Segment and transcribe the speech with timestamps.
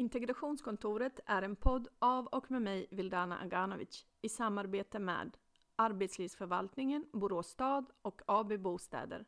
[0.00, 5.36] Integrationskontoret är en podd av och med mig, Vildana Aganovic, i samarbete med
[5.76, 9.24] Arbetslivsförvaltningen, Borås stad och AB Bostäder.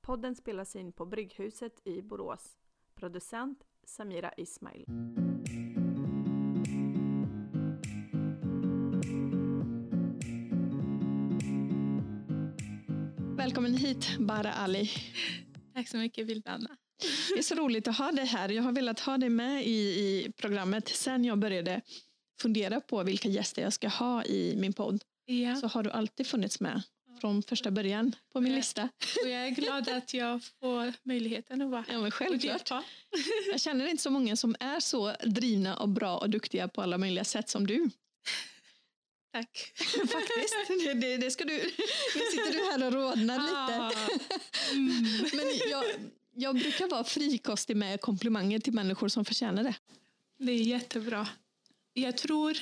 [0.00, 2.56] Podden spelas in på Brygghuset i Borås.
[2.94, 4.84] Producent Samira Ismail.
[13.36, 14.90] Välkommen hit, Bara Ali.
[15.74, 16.76] Tack så mycket, Vildana.
[17.32, 18.48] Det är så roligt att ha dig här.
[18.48, 21.80] Jag har velat ha dig med i, i programmet sen jag började
[22.42, 25.02] fundera på vilka gäster jag ska ha i min podd.
[25.24, 25.56] Ja.
[25.56, 26.82] Så har du alltid funnits med
[27.20, 28.56] från första början på min Ja.
[28.56, 28.88] lista.
[29.24, 31.94] Och jag är glad att jag får möjligheten att vara här.
[31.94, 32.70] Ja, men självklart.
[33.50, 36.98] Jag känner inte så många som är så drivna och bra och duktiga på alla
[36.98, 37.90] möjliga sätt som du.
[39.32, 39.72] Tack.
[39.98, 40.54] Faktiskt.
[40.84, 41.52] Det, det, det ska du.
[42.14, 43.56] Nu sitter du här och rodnar lite.
[43.56, 43.92] Ah.
[44.72, 45.02] Mm.
[45.36, 45.84] Men jag,
[46.34, 49.74] jag brukar vara frikostig med komplimanger till människor som förtjänar det.
[50.38, 51.28] Det är jättebra.
[51.92, 52.56] Jag tror,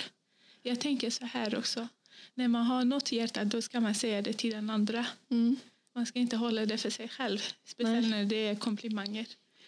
[0.63, 1.89] jag tänker så här också.
[2.35, 5.07] När man har något i hjärtat då ska man säga det till den andra.
[5.31, 5.57] Mm.
[5.95, 7.39] Man ska inte hålla det för sig själv.
[7.65, 8.11] Speciellt Nej.
[8.11, 9.27] när det är komplimanger.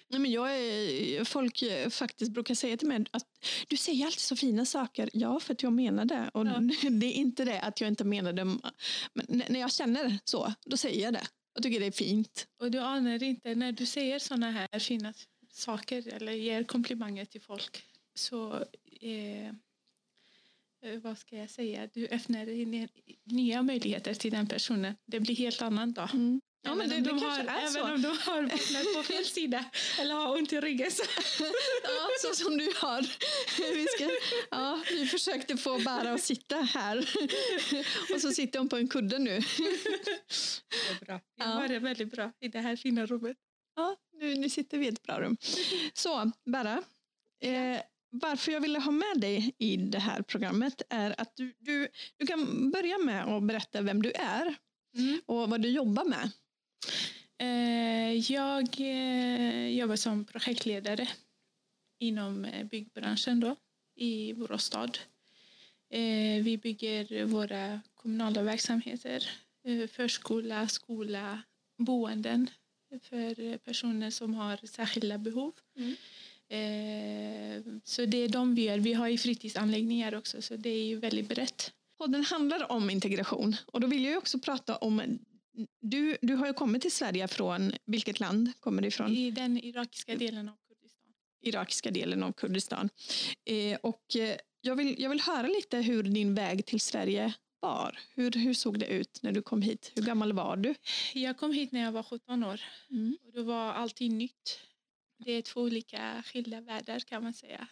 [0.08, 3.27] Nej, men jag är, folk faktiskt brukar säga till mig att
[3.69, 5.10] du säger alltid så fina saker.
[5.12, 6.30] Ja, för att jag menar det.
[6.34, 6.60] Och Ja.
[6.91, 8.44] Det är inte det att jag inte menar det.
[8.44, 11.27] Men när jag känner så, då säger jag det.
[11.55, 12.47] Jag tycker det är fint.
[12.60, 15.14] Och du anar inte, när du säger sådana här fina
[15.52, 17.83] saker eller ger komplimanger till folk
[18.14, 18.64] så
[19.00, 22.47] eh, eh, vad ska jag säga, du öppnar
[23.32, 24.94] nya möjligheter till den personen.
[25.06, 26.08] Det blir helt annan dag.
[26.64, 27.82] Ja, men det, de kanske har, även så.
[27.82, 29.64] om de har bottnat på fel sida
[30.00, 30.90] eller har ont i ryggen.
[30.90, 31.02] Så.
[31.82, 33.00] Ja, så som du har.
[33.74, 34.10] Vi, ska,
[34.50, 36.98] ja, vi försökte få Bara att sitta här.
[38.14, 39.30] Och så sitter hon på en kudde nu.
[39.30, 41.20] Det är bra.
[41.36, 43.36] Jag har det väldigt bra i det här fina rummet.
[43.76, 45.36] Ja, nu, nu sitter vi i ett bra rum.
[45.94, 46.82] Så, Bara.
[47.42, 51.88] Eh, varför jag ville ha med dig i det här programmet är att du, du,
[52.16, 54.54] du kan börja med att berätta vem du är
[55.26, 56.30] och vad du jobbar med.
[57.39, 61.09] Eh, jag eh, jobbar som projektledare
[61.99, 63.56] inom eh, byggbranschen då,
[63.97, 64.99] i Borås stad.
[66.43, 69.31] Vi bygger våra kommunala verksamheter,
[69.89, 71.43] förskola, skola,
[71.78, 72.50] boenden
[73.03, 75.53] för personer som har särskilda behov.
[76.49, 78.78] Eh, så det är de vi gör.
[78.78, 81.72] Vi har ju fritidsanläggningar också så det är ju väldigt brett.
[81.99, 85.19] Podden handlar om integration och då vill jag också prata om
[85.81, 89.12] du, du har ju kommit till Sverige från vilket land kommer du ifrån?
[89.16, 91.12] I den irakiska delen av Kurdistan.
[91.42, 92.88] irakiska delen av Kurdistan.
[93.44, 97.98] Eh, och eh, jag, vill, jag vill höra lite hur din väg till Sverige var.
[98.15, 99.92] Hur, hur såg det ut när du kom hit?
[99.94, 100.75] Hur gammal var du?
[101.15, 102.60] Jag kom hit när jag var 17 år.
[102.91, 103.16] Mm.
[103.26, 104.60] Och då var allting nytt.
[105.25, 107.66] Det är två olika skilda världar kan man säga.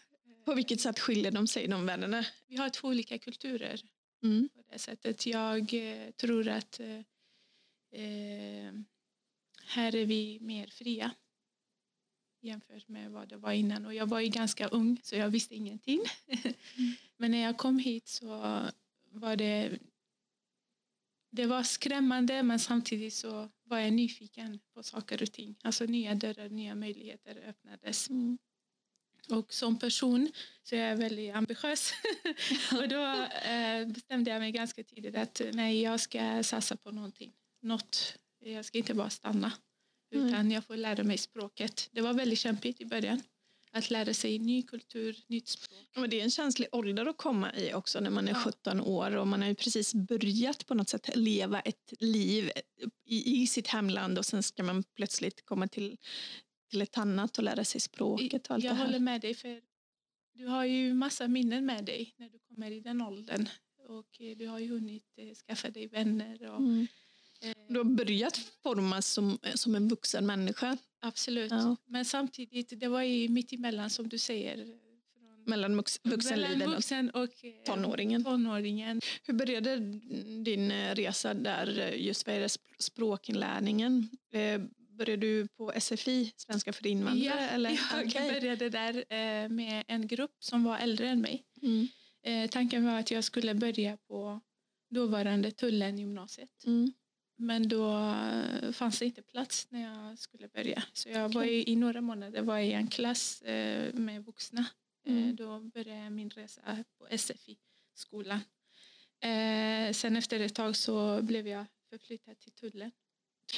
[0.45, 2.25] På vilket sätt skiljer de sig, de världarna?
[2.49, 3.81] Vi har två olika kulturer
[4.25, 4.49] Mm.
[4.57, 5.27] på det sättet.
[5.27, 6.81] Jag eh, tror att
[7.93, 8.73] eh,
[9.65, 11.15] här är vi mer fria
[12.41, 13.87] jämfört med vad det var innan.
[13.87, 16.01] Och jag var ju ganska ung så jag visste ingenting.
[17.17, 18.29] Men när jag kom hit så
[19.11, 19.79] var det
[21.31, 25.57] det var skrämmande men samtidigt så var jag nyfiken på saker och ting.
[25.63, 28.11] Alltså nya dörrar, nya möjligheter öppnades.
[28.11, 28.39] Mm.
[29.31, 30.33] Och som person
[30.63, 31.93] så är jag väldigt ambitiös.
[32.73, 37.33] och då eh, bestämde jag mig ganska tidigt att nej, jag ska satsa på någonting.
[37.63, 38.15] Något.
[38.39, 39.53] Jag ska inte bara stanna.
[40.11, 41.89] Utan jag får lära mig språket.
[41.93, 43.23] Det var väldigt kämpigt i början.
[43.75, 45.89] Att lära sig ny kultur, nytt språk.
[45.97, 48.43] Men det är en känslig ålder att komma i också när man är Ja.
[48.45, 52.51] 17 år och man har ju precis börjat på något sätt leva ett liv
[53.07, 55.97] i, i sitt hemland och sen ska man plötsligt komma till,
[56.71, 58.87] till ett annat och lära sig språket och allt jag det här.
[58.87, 59.61] håller med dig för
[60.35, 63.49] du har ju massa minnen med dig när du kommer i den åldern.
[63.89, 66.43] Och eh, du har ju hunnit eh, skaffa dig vänner.
[66.51, 66.87] Och, Mm.
[67.69, 71.51] Du har börjat formas som, som en vuxen människa Absolut.
[71.51, 71.77] Ja.
[71.87, 74.67] Men samtidigt, det var ju mitt emellan som du säger.
[75.47, 78.25] Mellan vux, vuxenlivet vuxen och eh, tonåringen.
[78.25, 79.01] tonåringen.
[79.23, 79.77] Hur började
[80.45, 84.09] din eh, resa där eh, just vad sp- språkinlärningen?
[84.91, 87.41] Började du på SFI, Svenska för invandrare?
[87.41, 87.71] Ja, eller?
[87.93, 88.33] jag Okej.
[88.33, 91.45] började där med en grupp som var äldre än mig.
[91.63, 92.49] Mm.
[92.49, 94.41] Tanken var att jag skulle börja på
[94.91, 96.65] dåvarande Tullen gymnasiet.
[96.67, 96.93] Mm.
[97.43, 100.83] Men då eh, fanns det inte plats när jag skulle börja.
[100.93, 101.55] Så jag var Okej.
[101.57, 104.61] ju, i några månader var i en klass eh, med vuxna.
[105.07, 105.37] Eh, Mm.
[105.37, 108.41] då började jag min resa på SFI-skolan.
[109.21, 112.91] Eh, sen efter ett tag så blev jag förflyttad till tullen.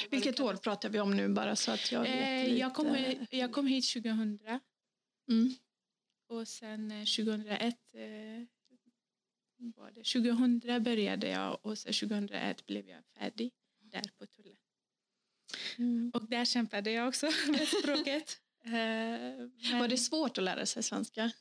[0.09, 2.59] Vilket år pratar vi om nu bara så att jag vet Eh, lite.
[2.59, 2.97] jag, kom,
[3.29, 4.39] jag kom hit 2000.
[5.29, 5.53] Mm.
[6.27, 8.01] Och sen eh, 2001 eh,
[9.75, 13.51] var det, 2000 började jag och så 2001 blev jag färdig
[13.95, 14.57] där på tullen.
[15.77, 16.11] Mm.
[16.13, 18.41] Och där kämpade jag också med språket.
[18.65, 21.31] Eh, men, Var det svårt att lära sig svenska?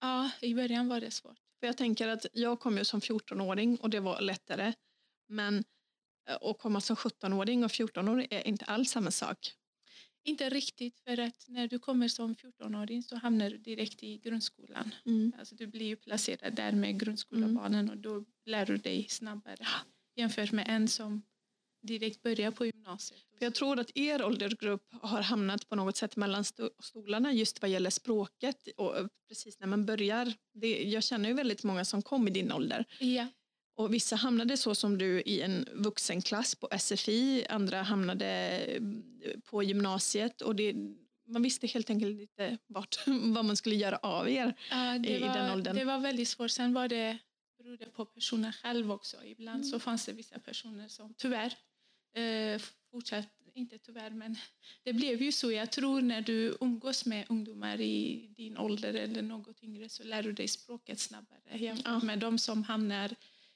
[0.00, 1.38] Ja, i början var det svårt.
[1.60, 4.72] För jag tänker att jag kom ju som 14-åring och det var lättare.
[5.28, 5.64] Men
[6.28, 9.54] eh, att komma som 17-åring och 14-åring är inte alls samma sak.
[10.24, 14.94] Inte riktigt, för att när du kommer som 14-åring så hamnar du direkt i grundskolan.
[15.06, 15.32] Mm.
[15.38, 19.66] Alltså du blir ju placerad där med grundskolebarnen och då lär du dig snabbare
[20.18, 21.22] jämfört med en som
[21.82, 23.20] direkt börjar på gymnasiet.
[23.38, 27.62] För jag tror att er åldersgrupp har hamnat på något sätt mellan sto- stolarna just
[27.62, 28.68] vad gäller språket.
[28.76, 30.32] Och eh, precis när man börjar.
[30.54, 32.84] Det, jag känner ju väldigt många som kom i din ålder.
[33.00, 33.26] Ja,
[33.76, 37.46] Och vissa hamnade så som du i en vuxenklass på SFI.
[37.48, 38.26] Andra hamnade
[38.58, 38.82] eh,
[39.44, 40.40] på gymnasiet.
[40.40, 40.74] Och det,
[41.26, 44.54] man visste helt enkelt inte vart, vad man skulle göra av er.
[44.70, 45.76] Ja, i- i den var, åldern.
[45.76, 46.50] det var väldigt svårt.
[46.50, 47.18] Sen var det
[47.58, 49.24] berodde på personen själv också.
[49.24, 49.64] Ibland Mm.
[49.70, 51.54] så fanns det vissa personer som tyvärr
[52.14, 52.60] eh,
[52.90, 54.36] fortsatt, inte tyvärr men
[54.82, 55.52] det blev ju så.
[55.52, 60.22] Jag tror när du umgås med ungdomar i din ålder eller något yngre så lär
[60.22, 61.98] du dig språket snabbare jämfört Ja.
[62.02, 63.14] med de som hamnar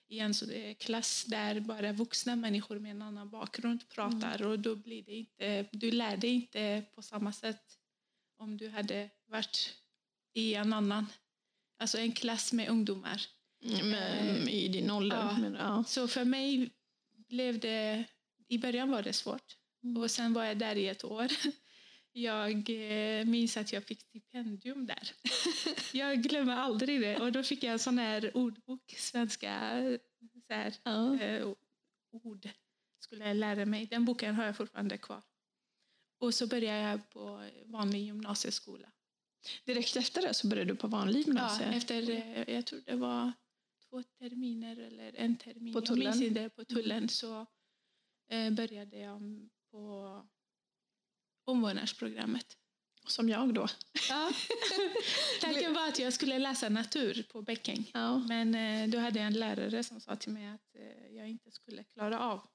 [0.08, 4.50] i en är klass där bara vuxna människor med en annan bakgrund pratar Mm.
[4.50, 7.78] och då blir det inte, du lär dig inte på samma sätt
[8.36, 9.74] om du hade varit
[10.34, 11.06] i en annan,
[11.78, 13.22] alltså en klass med ungdomar.
[13.84, 15.16] Med, I din ålder.
[15.16, 15.38] ja.
[15.40, 15.84] Men, ja.
[15.86, 16.70] Så för mig
[17.28, 18.04] blev det,
[18.54, 20.02] i början var det svårt Mm.
[20.02, 21.26] och sen var jag där i ett år.
[22.14, 25.12] Jag eh, minns att jag fick stipendium där.
[25.92, 27.16] Jag glömmer aldrig det.
[27.20, 29.80] Och då fick jag en sån här ordbok, svenska
[30.46, 31.20] så här, Ja.
[31.20, 31.48] eh,
[32.12, 32.48] ord
[32.98, 33.86] skulle jag lära mig.
[33.86, 35.22] Den boken har jag fortfarande kvar.
[36.18, 38.88] Och så började jag på vanlig gymnasieskola.
[39.64, 41.66] Direkt efter det så började du på vanlig Ja, gymnasie.
[41.66, 43.32] efter, eh, jag tror det var
[43.90, 45.72] två terminer eller en termin.
[45.72, 46.28] På Jag minns tullen?
[46.28, 47.46] inte, på tullen så eh,
[48.52, 49.20] började jag
[49.70, 50.22] på
[51.44, 52.56] omvårdnadsprogrammet.
[53.06, 53.68] Som jag då.
[54.08, 54.32] Ja.
[55.40, 57.90] Tanken var att jag skulle läsa natur på Bäcking.
[57.94, 58.18] Ja.
[58.18, 61.50] Men eh, då hade jag en lärare som sa till mig att eh, jag inte
[61.50, 62.46] skulle klara av.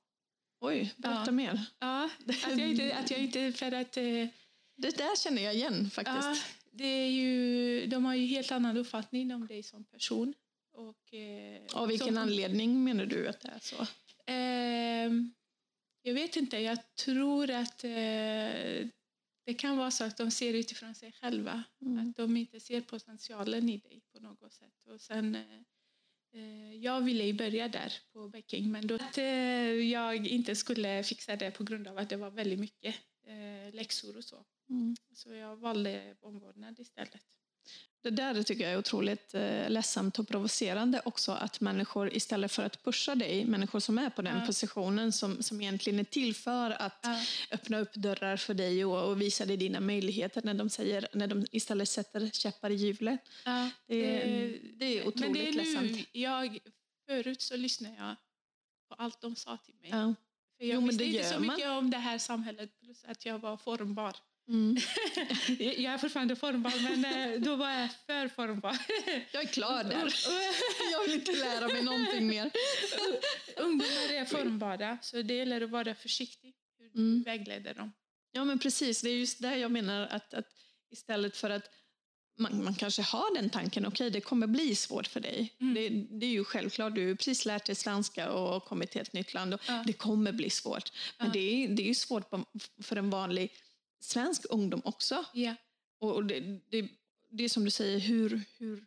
[0.60, 1.32] Oj, berätta Ja.
[1.32, 1.66] mer.
[1.80, 2.10] Ja,
[2.44, 4.04] att jag inte, att jag inte för att eh,
[4.76, 6.24] Det där känner jag igen faktiskt.
[6.24, 6.36] Ja,
[6.72, 10.34] det är ju, de har ju helt annan uppfattning om dig som person.
[10.74, 13.88] Och, eh, Av vilken som- anledning menar du att det är så?
[14.26, 15.34] Ehm,
[16.08, 18.88] jag vet inte, jag tror att eh,
[19.46, 21.64] det kan vara så att de ser utifrån sig själva.
[21.82, 22.10] Mm.
[22.10, 24.86] Att de inte ser potentialen i dig på något sätt.
[24.86, 25.60] Och sen, eh,
[26.34, 29.26] eh, jag ville ju börja där på Bäcking men då att eh,
[29.92, 34.18] jag inte skulle fixa det på grund av att det var väldigt mycket eh, läxor
[34.18, 34.46] och så.
[34.70, 34.96] Mm.
[35.14, 37.26] Så jag valde omvårdnad istället.
[38.04, 42.64] Det där tycker jag är otroligt eh, ledsamt och provocerande också att människor istället för
[42.64, 44.46] att pusha dig, människor som är på den Ja.
[44.46, 47.22] positionen som, som egentligen är till för att Ja.
[47.52, 51.28] öppna upp dörrar för dig och, och visa dig dina möjligheter när de, säger, när
[51.28, 53.20] de istället sätter käppar i hjulet.
[53.46, 53.98] Ja, Det,
[54.76, 55.92] det är otroligt men det är ledsamt.
[55.92, 56.60] nu, jag,
[57.08, 58.16] förut så lyssnade jag
[58.90, 59.90] på allt de sa till mig.
[59.92, 61.56] För jag Jo, visste det inte så gör man.
[61.56, 64.16] mycket om det här samhället plus att jag var formbar.
[64.50, 64.78] Mm.
[65.60, 68.78] jag är fortfarande formbar men eh, då var jag för formbar.
[69.32, 70.14] Jag är klar där.
[70.92, 72.52] jag vill inte lära mig någonting mer.
[73.58, 77.24] Ungdomar är formbara så det gäller att vara försiktig hur du Mm.
[77.24, 77.94] vägleder dem.
[78.32, 80.46] Ja men precis, det är just där jag menar att, att
[80.92, 81.64] istället för att
[82.40, 85.54] man, man kanske har den tanken, okej det kommer bli svårt för dig.
[85.62, 85.74] Mm.
[85.74, 85.90] Det,
[86.20, 89.34] det är ju självklart, du har precis lärt dig svenska och kommit till ett nytt
[89.34, 89.84] land och Ja.
[89.88, 90.92] det kommer bli svårt.
[91.18, 91.34] Men Ja.
[91.34, 92.30] det, är, det är ju svårt
[92.84, 93.52] för en vanlig
[94.00, 95.26] svensk ungdom också.
[95.34, 95.56] Ja.
[96.00, 96.90] Och, och det, det,
[97.32, 98.86] det är som du säger, hur, hur,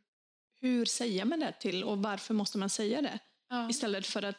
[0.60, 3.18] hur säger man det till och varför måste man säga det?
[3.48, 3.70] Ja.
[3.70, 4.36] Istället för att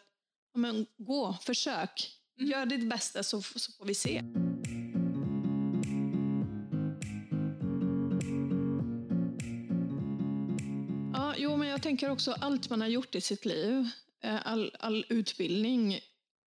[0.54, 2.52] men, gå, försök, Mm.
[2.52, 4.24] gör ditt bästa så, så får vi se.
[11.14, 13.90] Ja, jo, men jag tänker också allt man har gjort i sitt liv,
[14.22, 16.00] eh, all, all utbildning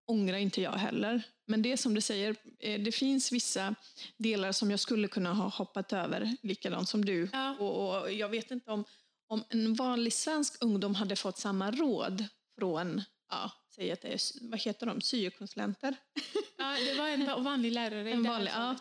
[0.08, 1.24] ångrar inte jag heller.
[1.46, 3.76] Men det som du säger, eh, det finns vissa
[4.18, 7.30] delar som jag skulle kunna ha hoppat över, likadant som du.
[7.34, 7.56] Ja.
[7.60, 8.86] Och, och jag vet inte om,
[9.28, 12.26] om en vanlig svensk ungdom hade fått samma råd
[12.60, 15.96] från, ja, säg att det är, vad heter de, syokonsulenter?
[16.58, 18.12] ja, det var en vanlig lärare.
[18.12, 18.76] En vanlig, ja.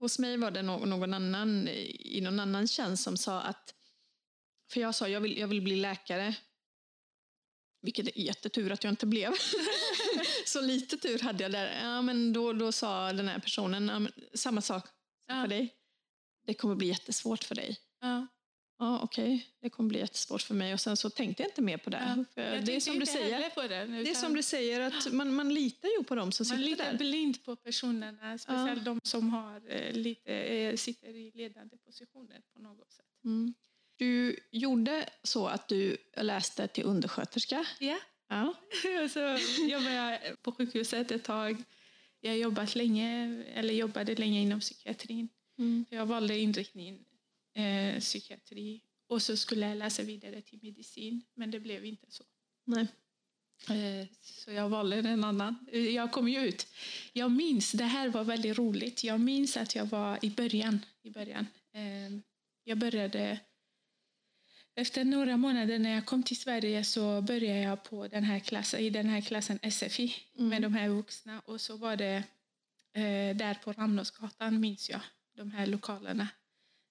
[0.00, 3.74] Hos mig var det någon, någon annan i någon annan tjänst som sa att,
[4.72, 6.34] för jag sa jag vill, jag vill bli läkare,
[7.82, 9.32] vilket är jättetur att jag inte blev.
[10.46, 11.80] så lite tur hade jag där.
[11.82, 14.86] Ja, men då, då sa den här personen ja, men, samma sak
[15.26, 15.42] Ja.
[15.42, 15.74] för dig.
[16.46, 17.76] Det kommer bli jättesvårt för dig.
[18.00, 18.26] Ja.
[18.78, 20.74] ja, okej, det kommer bli jättesvårt för mig.
[20.74, 22.24] Och sen så tänkte jag inte mer på det.
[22.34, 23.68] Ja, det, är som du säger, på det.
[23.68, 26.58] det är utan som du säger, att man, man litar ju på dem som man
[26.58, 26.98] sitter litar där.
[26.98, 32.62] blind på personerna, speciellt de som har, eh, lite, eh, sitter i ledande positioner på
[32.62, 33.06] något sätt.
[33.24, 33.54] Mm.
[33.96, 37.66] Du gjorde så att du läste till undersköterska.
[37.78, 37.98] Ja.
[38.34, 38.54] Ja.
[39.08, 39.38] Så
[39.70, 41.64] jobbade jag på sjukhuset ett tag.
[42.20, 45.28] Jag jobbat länge, eller jobbade länge inom psykiatrin.
[45.58, 45.84] Mm.
[45.90, 47.04] Jag valde inriktningen
[47.54, 48.80] eh, psykiatri.
[49.06, 52.24] Och så skulle jag läsa vidare till medicin, men det blev inte så.
[52.64, 52.86] Nej.
[53.68, 55.66] Eh, Så jag valde en annan.
[55.72, 56.66] Eh, Jag kom ju ut.
[57.12, 59.04] Jag minns, det här var väldigt roligt.
[59.04, 60.84] Jag minns att jag var i början.
[61.02, 61.46] I början.
[61.72, 62.18] Eh,
[62.64, 63.38] Jag började...
[64.76, 68.80] Efter några månader när jag kom till Sverige så började jag på den här klassen,
[68.80, 71.40] i den här klassen SFI med de här vuxna.
[71.40, 72.16] Och så var det
[72.92, 75.00] eh, där på Randåsgatan, minns jag,
[75.36, 76.28] de här lokalerna.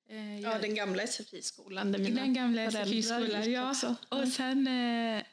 [0.10, 1.92] Eh, Ja, jag- den gamla SFI-skolan.
[1.92, 3.70] Där mina den gamla SFI-skolan, ja.
[3.70, 3.96] också.
[4.10, 5.24] Och sen eh,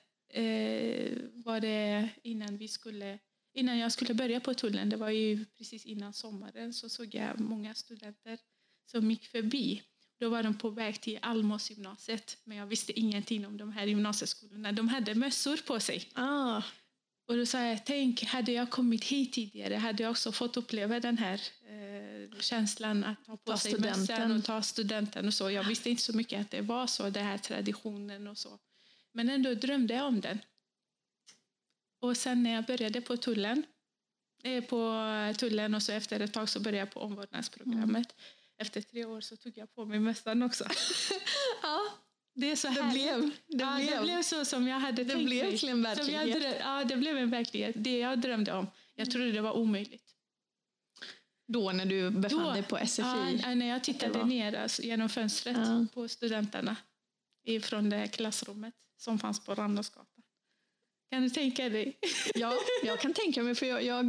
[0.42, 3.18] eh, var det innan vi skulle
[3.52, 7.40] Innan jag skulle börja på tullen, det var ju precis innan sommaren, så såg jag
[7.40, 8.38] många studenter
[8.86, 9.82] som gick förbi.
[10.20, 14.72] Då var de på väg till Almåsgymnasiet, men jag visste ingenting om de här gymnasieskolorna.
[14.72, 16.10] De hade mössor på sig.
[16.14, 16.62] Ah,
[17.28, 21.00] Och då sa jag, tänk, hade jag kommit hit tidigare hade jag också fått uppleva
[21.00, 25.50] den här eh, känslan att ha på Ta sig mössan och ta studenten och så.
[25.50, 28.58] Jag visste inte så mycket att det var så, den här traditionen och så.
[29.12, 30.38] Men ändå drömde jag om den.
[32.00, 33.62] Och sen när jag började på tullen,
[34.42, 35.04] eh, på
[35.38, 38.14] tullen och så efter ett tag så började jag på omvårdnadsprogrammet.
[38.60, 40.64] Efter tre år så tog jag på mig mössan också.
[41.62, 41.80] ja,
[42.34, 45.10] det är så det blev, det ja, blev, det blev så som jag hade det
[45.14, 45.58] tänkt blev mig.
[45.58, 46.36] till en verklighet.
[46.42, 47.74] drö- ja, det blev en verklighet.
[47.78, 48.66] Det jag drömde om.
[48.94, 50.14] Jag trodde det var omöjligt.
[51.46, 53.02] Då när du befann Då, dig på SFI.
[53.42, 55.86] Ja, när jag tittade ner alltså, genom fönstret Ja.
[55.94, 56.76] på studenterna
[57.62, 60.19] från det här klassrummet som fanns på Randåsgatan.
[61.10, 61.96] Kan du tänka dig?
[62.34, 63.54] Ja, jag kan tänka mig.
[63.54, 64.02] För jag, jag,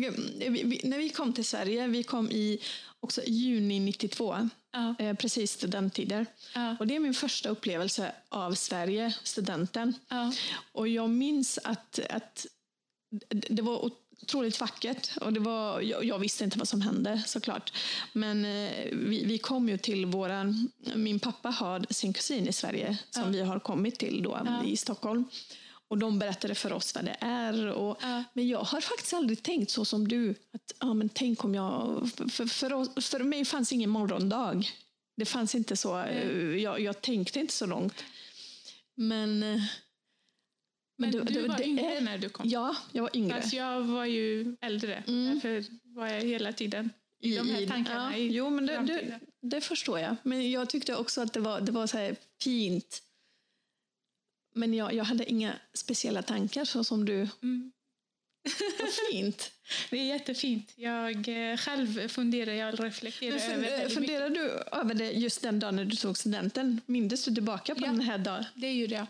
[0.51, 2.59] vi, när vi kom till Sverige, vi kom i
[2.99, 6.25] också juni 92, Ja, eh, precis studenttider.
[6.55, 9.93] ja, Och det är min första upplevelse av Sverige, studenten.
[10.09, 10.33] ja,
[10.71, 12.45] Och jag minns att, att
[13.29, 13.85] det var
[14.21, 15.17] otroligt vackert.
[15.17, 17.73] Och det var, jag, jag visste inte vad som hände såklart.
[18.13, 20.71] Men eh, vi, vi kom ju till våran...
[20.95, 25.25] Min pappa har sin kusin i Sverige som vi har kommit till då i Stockholm.
[25.91, 27.67] Och de berättade för oss vad det är.
[27.67, 28.23] Och, Ja.
[28.33, 30.29] Men jag har faktiskt aldrig tänkt så som du.
[30.53, 32.09] Att, ja, men tänk om jag...
[32.31, 34.63] För, för, oss, för mig fanns ingen morgondag.
[35.17, 35.97] Det fanns inte så.
[35.97, 36.61] Nej.
[36.61, 38.03] Jag, jag tänkte inte så långt.
[38.95, 39.43] Men...
[39.43, 39.61] eh,
[40.97, 42.49] Men det- du det- var det yngre är- när du kom.
[42.49, 43.41] Ja, jag var yngre.
[43.41, 45.03] Fast jag var ju äldre.
[45.07, 45.33] Mm.
[45.33, 48.11] Därför var jag hela tiden i de här tankarna.
[48.11, 50.15] ja, i jo, men det, det, det förstår jag.
[50.23, 53.01] Men jag tyckte också att det var, det var så här fint.
[54.53, 57.27] Men jag, jag hade inga speciella tankar så som du.
[57.43, 57.71] Mm.
[58.79, 59.51] Vad fint.
[59.89, 60.73] Det är jättefint.
[60.75, 63.93] Jag eh, själv funderar, jag reflekterar Men över fun- väldigt mycket.
[63.93, 64.41] funderar du
[64.79, 66.81] över det just den dagen när du tog studenten?
[66.85, 67.87] Mindes du tillbaka på Ja.
[67.87, 68.45] den här dagen?
[68.55, 69.05] Det gjorde jag.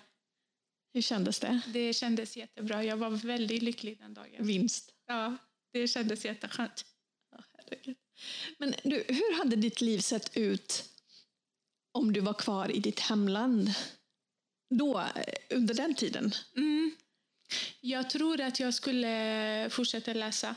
[0.93, 1.61] Hur kändes det?
[1.67, 2.83] Det kändes jättebra.
[2.83, 4.45] Jag var väldigt lycklig den dagen.
[4.47, 4.91] Vinst.
[5.07, 5.37] Ja,
[5.73, 6.85] det kändes jätteskönt.
[8.57, 10.85] Men du, hur hade ditt liv sett ut
[11.91, 13.73] om du var kvar i ditt hemland?
[14.71, 16.31] Då, eh, under den tiden?
[16.57, 16.91] Mm.
[17.81, 20.55] Jag tror att jag skulle fortsätta läsa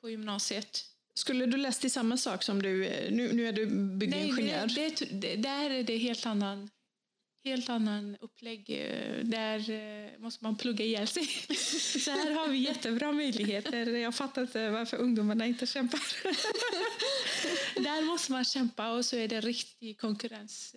[0.00, 0.84] på gymnasiet.
[1.14, 4.66] Skulle du läst till samma sak som du, eh, nu, nu är du byggingenjör?
[4.66, 6.70] det, det, det, där är det helt annan,
[7.44, 8.70] helt annan upplägg.
[8.70, 11.26] Eh, Där måste man plugga ihjäl sig.
[12.00, 13.86] Så här har vi jättebra möjligheter.
[13.86, 16.00] Jag fattar inte varför ungdomarna inte kämpar.
[17.84, 20.74] Där måste man kämpa och så är det riktig konkurrens.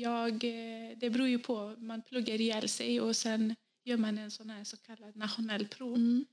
[0.00, 1.74] Jag, eh, det beror ju på.
[1.78, 5.94] Man pluggar ihjäl sig och sen gör man en sån här så kallad nationell prov.
[5.96, 6.24] Mm.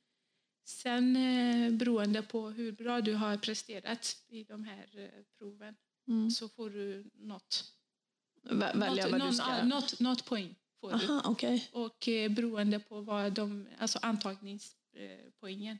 [0.66, 5.76] Sen eh, beroende på hur bra du har presterat i de här eh, proven
[6.08, 6.32] Mm.
[6.32, 7.64] så får du något.
[8.44, 9.64] Vä- Välja något, vad du ska...
[9.64, 10.96] något, något poäng får du.
[10.96, 11.70] Aha, okej.
[11.72, 15.78] Och eh, beroende på vad de, alltså antagningspoängen.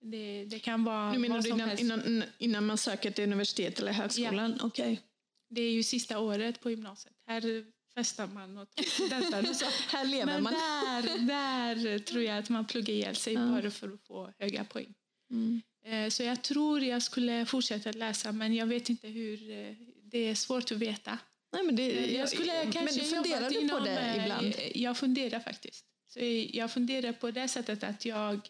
[0.00, 1.82] Det, det kan vara Nu menar du innan, helst.
[1.82, 4.58] innan, innan man söker till universitet eller högskolan?
[4.62, 5.00] Okej.
[5.48, 7.14] Det är ju sista året på gymnasiet.
[7.26, 8.84] Här festar man och och
[9.56, 9.66] så.
[9.88, 10.52] Här lever Men man.
[10.52, 13.40] där, där tror jag att man pluggar ihjäl sig Ja.
[13.46, 14.94] bara för att få höga poäng.
[15.30, 15.62] Mm.
[15.84, 19.50] Eh, Så jag tror jag skulle fortsätta läsa men jag vet inte hur.
[19.50, 21.18] eh, Det är svårt att veta.
[21.52, 24.54] Nej, men det, Eh, Jag skulle kanske men funderar du på inom, det eh, ibland?
[24.74, 25.86] Jag funderar faktiskt.
[26.08, 26.18] Så
[26.52, 28.40] jag funderar på det sättet att jag...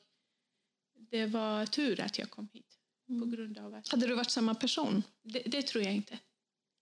[1.11, 2.67] Det var tur att jag kom hit.
[3.07, 3.31] På Mm.
[3.31, 3.88] grund av att...
[3.88, 5.03] Hade du varit samma person?
[5.23, 6.19] Det, det tror jag inte.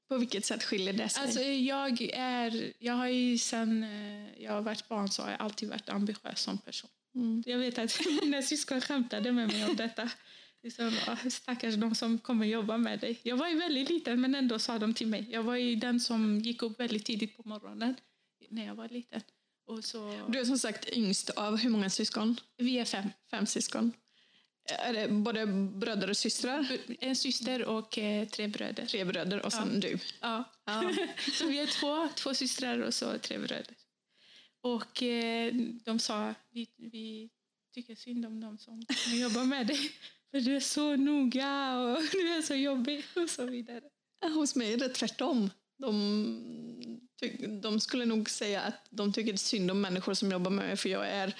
[0.08, 1.22] På vilket sätt skiljer det sig?
[1.22, 5.40] Alltså, jag, är, jag har ju sen eh, jag har varit barn så har jag
[5.40, 6.90] alltid varit ambitiös som person.
[7.14, 7.42] Mm.
[7.46, 10.10] Jag vet att mina syskon skämtade med mig om detta.
[10.62, 13.20] Liksom, "Ah, stackars de som kommer jobba med dig.
[13.22, 15.26] Jag var ju väldigt liten men ändå sa de till mig.
[15.30, 17.94] Jag var ju den som gick upp väldigt tidigt på morgonen
[18.50, 19.20] när jag var liten.
[19.66, 22.36] Och så, Du är som sagt yngst av hur många syskon?
[22.56, 23.08] vi är fem.
[23.30, 23.92] Fem syskon.
[24.68, 26.78] Är det både bröder och systrar?
[27.00, 28.86] En syster och eh, tre bröder.
[28.86, 29.98] Tre bröder och sen du.
[30.20, 30.44] Ja.
[30.64, 30.92] Ja.
[31.32, 33.74] Så vi är två, två systrar och så tre bröder.
[34.60, 35.54] Och eh,
[35.84, 37.30] de sa, vi, vi
[37.74, 39.90] tycker synd om dem som kommer jobba med dig.
[40.30, 43.82] För du är så noga och du är så jobbig och så vidare.
[44.34, 45.50] Hos mig är det tvärtom.
[45.78, 47.00] De,
[47.62, 50.88] de skulle nog säga att de tycker synd om människor som jobbar med mig för
[50.88, 51.34] jag är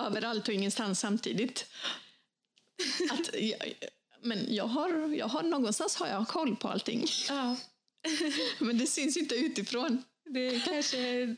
[0.00, 1.66] överallt och ingenstans samtidigt.
[3.10, 3.74] Att jag,
[4.22, 7.06] men jag har, jag har, någonstans har jag koll på allting.
[7.28, 7.56] Ja,
[8.58, 10.02] Men det syns inte utifrån.
[10.24, 11.34] det kanske...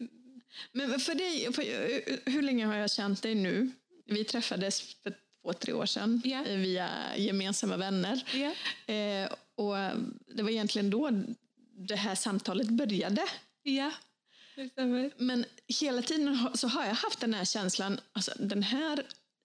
[0.73, 3.71] Men för dig, för, hur länge har jag känt dig nu?
[4.07, 5.11] Vi träffades för
[5.43, 8.25] två, tre år sedan eh, via gemensamma vänner.
[8.35, 8.55] Ja,
[8.95, 9.75] Eh, och
[10.35, 11.11] det var egentligen då
[11.79, 13.23] det här samtalet började.
[14.73, 15.11] stämmer.
[15.17, 15.45] Men
[15.81, 19.03] hela tiden så har jag haft den här känslan, alltså den här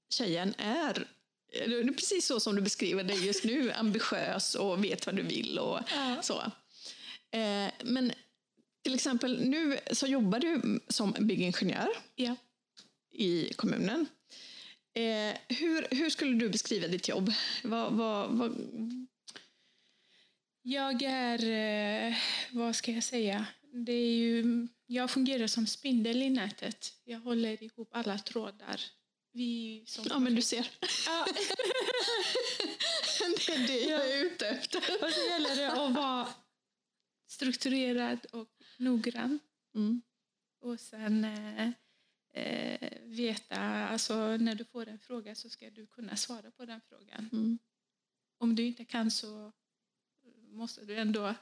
[0.09, 1.07] tjejen är
[1.53, 5.21] det är precis så som du beskriver det just nu, ambitiös och vet vad du
[5.21, 6.21] vill och Ja.
[6.21, 6.39] så.
[7.37, 8.11] Eh, men
[8.83, 12.35] till exempel nu så jobbar du som byggingenjör Ja.
[13.11, 14.05] i kommunen.
[14.95, 17.33] Eh, hur, hur skulle du beskriva ditt jobb?
[17.63, 18.57] Vad, vad, vad,
[20.61, 21.49] Jag är,
[22.09, 22.15] eh,
[22.51, 23.45] vad ska jag säga,
[23.85, 26.93] det är ju, jag fungerar som spindel i nätet.
[27.03, 28.81] Jag håller ihop alla trådar.
[29.35, 30.71] Vi som ja, men du ser.
[31.05, 31.27] Ja.
[33.19, 34.77] det är det jag är ute efter.
[34.77, 36.27] Och så gäller det att vara
[37.27, 39.39] strukturerad och noggrann.
[39.75, 40.01] Mm.
[40.59, 41.69] Och sen eh,
[42.33, 46.81] eh, veta, alltså när du får en fråga så ska du kunna svara på den
[46.89, 47.29] frågan.
[47.31, 47.59] Mm.
[48.37, 49.51] Om du inte kan så
[50.51, 51.35] måste du ändå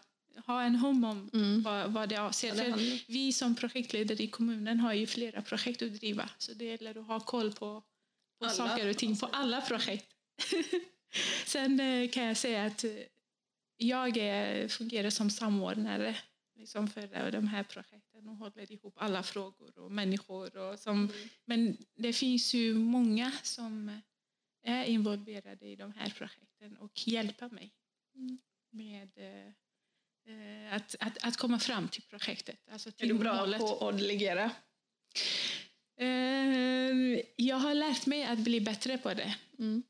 [0.46, 1.62] ha en hum om Mm.
[1.62, 2.52] vad, vad det avser.
[2.52, 6.30] Det För handlar- vi som projektledare i kommunen har ju flera projekt att driva.
[6.38, 7.58] Så det gäller att ha koll på,
[8.40, 10.08] på Alla, saker och ting på alla projekt.
[11.46, 12.92] Sen eh, kan jag säga att eh,
[13.78, 16.16] jag är, fungerar som samordnare
[16.56, 20.58] liksom för de här projekten och håller ihop alla frågor och människor.
[20.58, 21.10] Och som,
[21.46, 24.02] Men det finns ju många som
[24.64, 27.72] är involverade i de här projekten och hjälper mig
[28.72, 29.52] med eh, eh,
[30.72, 32.60] att, att, att komma fram till projektet.
[32.72, 33.60] Alltså till Är du bra målet.
[33.60, 34.52] på att delegera?
[35.98, 39.36] Eh, jag har lärt mig att bli bättre på det.
[39.60, 39.84] Mm.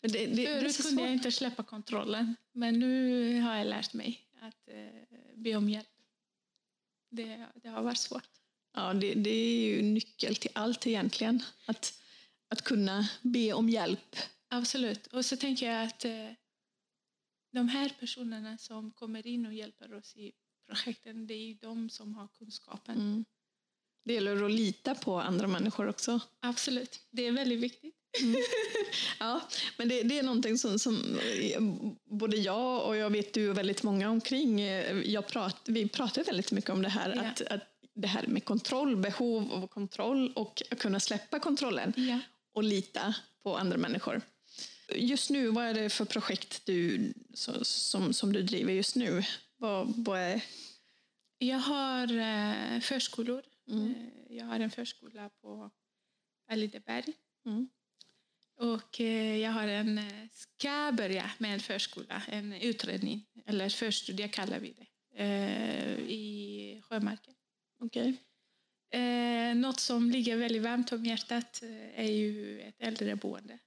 [0.00, 3.66] Men det, det, det Förut så kunde jag inte släppa kontrollen, men nu har jag
[3.66, 5.88] lärt mig att eh, be om hjälp.
[7.10, 8.28] Det, det har varit svårt.
[8.74, 11.42] Ja, det, det är ju nyckel till allt egentligen.
[11.66, 12.02] Att,
[12.48, 14.16] att kunna be om hjälp.
[14.48, 15.06] Absolut.
[15.06, 16.30] Och så tänker jag att eh,
[17.54, 20.32] de här personerna som kommer in och hjälper oss i
[20.66, 22.94] projekten, det är ju de som har kunskapen.
[22.94, 23.24] Mm.
[24.04, 26.20] Det gäller att lita på andra människor också.
[26.40, 27.00] Absolut.
[27.10, 27.94] Det är väldigt viktigt.
[29.18, 29.40] Ja,
[29.78, 31.18] men det, det är någonting som, som
[32.04, 36.24] både jag och jag vet du och väldigt många omkring, eh, jag prat, vi pratar
[36.24, 37.22] väldigt mycket om det här, Ja.
[37.22, 37.62] att, att
[37.94, 42.18] det här med kontroll, behov av kontroll och att kunna släppa kontrollen Ja.
[42.52, 44.20] och lita på andra människor.
[44.94, 47.12] Just nu, vad är det för projekt du,
[47.62, 49.22] som, som du driver just nu?
[49.56, 50.44] Vad, vad är...
[51.38, 53.42] Jag har eh, förskolor.
[53.70, 53.94] Mm.
[53.94, 55.70] Eh, jag har en förskola på
[56.48, 57.12] Alideberg.
[57.46, 57.68] Mm.
[58.56, 60.00] Och eh, jag har en,
[60.32, 64.86] ska börja med en förskola, en utredning, eller förstudie kallar vi det,
[66.12, 67.34] i Sjömarken.
[68.90, 71.62] Eh, något som ligger väldigt varmt om hjärtat
[71.94, 73.58] är ju ett äldreboende.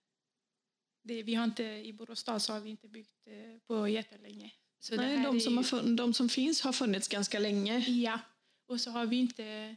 [1.07, 4.51] Det, vi har inte, I Boråstad så har vi inte byggt eh, på jättelänge.
[4.79, 7.79] Så Nej, de, som ju- de som finns har funnits ganska länge.
[7.79, 8.19] Ja,
[8.67, 9.75] och så har vi inte...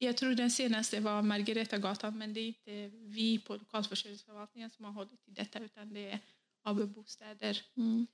[0.00, 4.92] Jag tror den senaste var Margaretagatan, men det är inte vi på lokalförsörjningsförvaltningen som har
[4.92, 6.18] hållit i detta, utan det är
[6.62, 7.62] AB Bostäder.
[7.76, 8.06] Mm.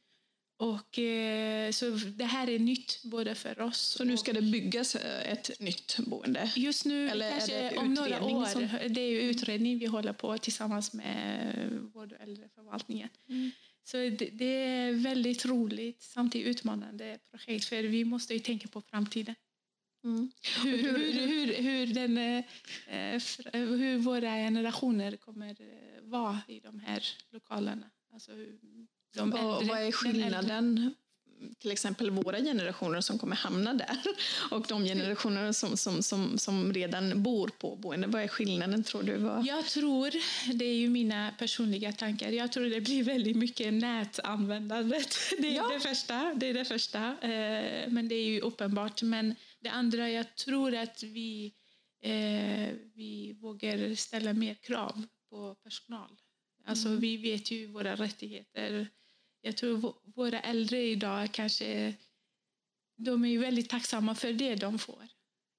[0.57, 4.95] Och, eh, så det här är nytt både för oss Så nu ska det byggas
[4.97, 6.53] eh, ett nytt boende?
[6.57, 10.39] Just nu, Eller kanske om några år, som- det är ju utredning vi håller på
[10.39, 13.09] tillsammans med vård och äldreförvaltningen.
[13.29, 13.51] Mm.
[13.85, 18.81] Så det, det är väldigt roligt, samtidigt utmanande projekt, för vi måste ju tänka på
[18.83, 19.35] framtiden.
[20.05, 20.31] Mm.
[20.63, 22.45] hur, Hur- hur, hur, den, eh,
[23.53, 27.91] hur våra generationer kommer eh, vara i de här lokalerna.
[28.13, 28.59] Alltså hur
[29.15, 30.95] de Vad, vad är skillnaden
[31.59, 33.97] till exempel våra generationer som kommer hamna där
[34.51, 38.07] och de generationer som, som, som, som redan bor på boende.
[38.07, 39.17] Vad är skillnaden tror du?
[39.17, 39.47] Vad?
[39.47, 40.11] Jag tror,
[40.55, 45.17] det är ju mina personliga tankar, jag tror det blir väldigt mycket nätanvändandet.
[45.39, 45.69] Det är, Ja.
[45.69, 49.03] det, första, det är det första, eh, men det är ju uppenbart.
[49.03, 51.55] Men det andra, jag tror att vi,
[52.03, 56.11] eh, vi vågar ställa mer krav på personal.
[56.67, 57.01] Alltså Mm.
[57.01, 58.89] vi vet ju våra rättigheter.
[59.45, 61.95] Jag tror vå- våra äldre idag kanske,
[62.97, 65.03] de är ju väldigt tacksamma för det de får.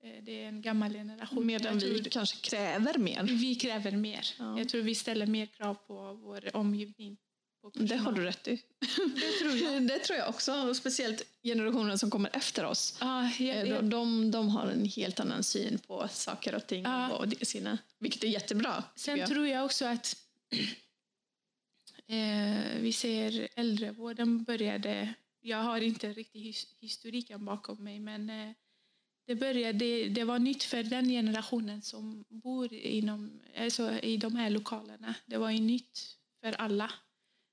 [0.03, 1.45] Eh, Det är en gammal generation.
[1.45, 3.23] Medan Jag vi kanske kräver mer.
[3.23, 4.27] vi kräver mer.
[4.39, 4.57] Ja.
[4.59, 7.17] Jag tror vi ställer mer krav på vår omgivning.
[7.61, 8.51] På Det har du rätt i.
[9.15, 9.87] Det tror jag.
[9.87, 10.73] Det tror jag också.
[10.73, 12.97] Speciellt generationen som kommer efter oss.
[12.99, 16.67] Ja, jag, Eh, de, jag, de, de har en helt annan syn på saker och
[16.67, 16.83] ting.
[16.83, 17.11] Ja.
[17.17, 18.83] Och sina, vilket är jättebra.
[18.95, 19.29] sen jag.
[19.29, 20.17] tror jag också att
[22.07, 25.13] eh, vi ser äldrevården började...
[25.41, 28.51] Jag har inte riktigt his, historiken bakom mig, men eh,
[29.27, 34.49] det, började, det var nytt för den generationen som bor inom, alltså i de här
[34.49, 35.15] lokalerna.
[35.25, 36.91] Det var ju nytt för alla.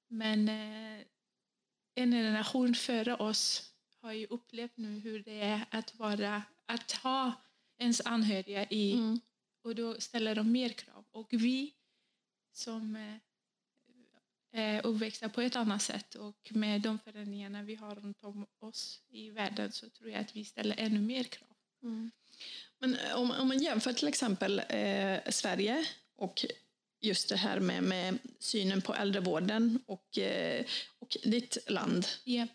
[0.08, 1.04] Men eh,
[1.94, 7.32] en generation före oss har ju upplevt nu hur det är att, vara, att ha
[7.78, 9.20] ens anhöriga i Mm.
[9.62, 11.04] och då ställer de mer krav.
[11.10, 11.74] Och vi
[12.52, 12.96] som
[14.52, 18.46] eh, är uppväxta på ett annat sätt och med de förändringarna vi har runt om
[18.58, 21.48] oss i världen så tror jag att vi ställer ännu mer krav.
[22.78, 25.86] Men eh, om, om man jämför till exempel eh, Sverige
[26.16, 26.44] och
[27.00, 30.64] just det här med, med synen på äldrevården och, eh,
[30.98, 32.06] och ditt land.
[32.24, 32.46] Ja.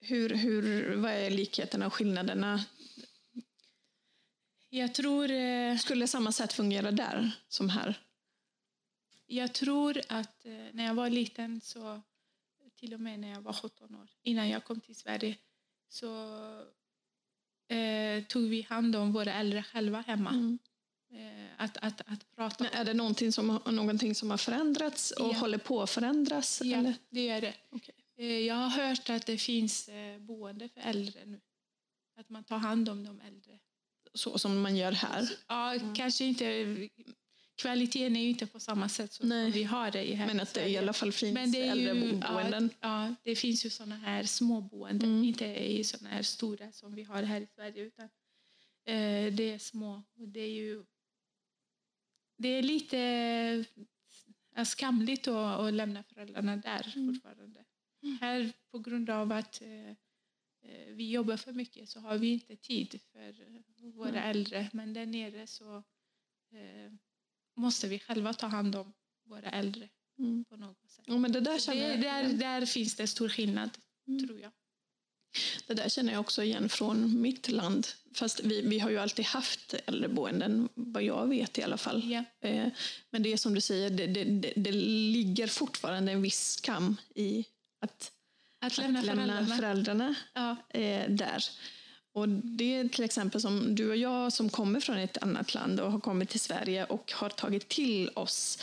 [0.00, 2.64] Hur, hur, vad är likheterna och skillnaderna?
[4.68, 8.07] Jag, tror, eh, Skulle samma sätt fungera där som här?
[9.30, 12.00] Jag tror att eh, när jag var liten, så
[12.76, 15.36] till och med när jag var 17 år, innan jag kom till Sverige,
[15.88, 16.06] så
[17.68, 20.30] eh, tog vi hand om våra äldre själva hemma.
[20.30, 20.58] Mm.
[21.12, 25.28] Eh, att, att, att prata Men är det någonting som, någonting som har förändrats och
[25.28, 25.38] Ja.
[25.38, 26.60] håller på att förändras?
[26.64, 26.94] Ja, Eller?
[27.10, 27.54] det gör det.
[27.70, 27.94] Okej.
[28.16, 31.40] Eh, Jag har hört att det finns boende för äldre nu.
[32.16, 33.58] Att man tar hand om de äldre.
[34.14, 35.28] Så som man gör här?
[35.48, 35.94] Ja, Mm.
[35.94, 36.44] kanske inte...
[37.58, 39.50] Kvaliteten är ju inte på samma sätt som Nej.
[39.50, 41.74] vi har det i här Men att det i alla fall finns Men det är
[41.74, 42.70] ju, äldreboenden?
[42.80, 45.10] ja, ja, det finns ju såna här småboenden.
[45.10, 45.24] Mm.
[45.24, 47.82] Inte i såna här stora som vi har här i Sverige.
[47.82, 48.04] Utan
[48.84, 50.02] eh, det är små.
[50.16, 50.84] Och det är ju...
[52.36, 53.64] Det är lite
[54.64, 57.14] skamligt att, att lämna föräldrarna där Mm.
[57.14, 57.64] fortfarande.
[58.20, 62.56] Här på grund av att eh, eh, vi jobbar för mycket så har vi inte
[62.56, 63.34] tid för
[63.92, 64.30] våra Mm.
[64.30, 64.70] äldre.
[64.72, 65.76] Men där nere så
[66.52, 66.92] eh,
[67.58, 68.92] måste vi själva ta hand om
[69.26, 70.44] våra äldre Mm.
[70.44, 71.04] på något sätt.
[71.08, 73.70] Ja, men det, där Det, känner jag, där, där finns det stor skillnad,
[74.08, 74.26] Mm.
[74.26, 74.52] tror jag.
[75.66, 77.86] det där känner jag också igen från mitt land.
[78.14, 82.12] Fast vi, vi har ju alltid haft äldreboenden, vad jag vet i alla fall.
[82.40, 82.66] Eh,
[83.10, 86.96] Men det är som du säger, det, det, det, det ligger fortfarande en viss skam
[87.14, 87.44] i
[87.80, 88.12] att,
[88.60, 89.56] Att lämna, att lämna föräldrarna.
[89.56, 90.56] föräldrarna ja.
[90.80, 91.44] eh, där.
[92.18, 95.80] Och det är till exempel som du och jag som kommer från ett annat land
[95.80, 98.58] och har kommit till Sverige och har tagit till oss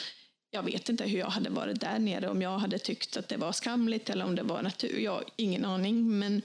[0.55, 3.37] jag vet inte hur jag hade varit där nere, om jag hade tyckt att det
[3.37, 4.99] var skamligt eller om det var natur.
[4.99, 6.41] Jag har ingen aning, men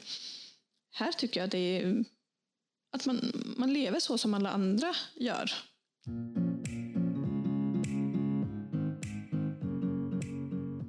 [0.93, 2.05] här tycker jag det är
[2.93, 5.53] att man, man lever så som alla andra gör.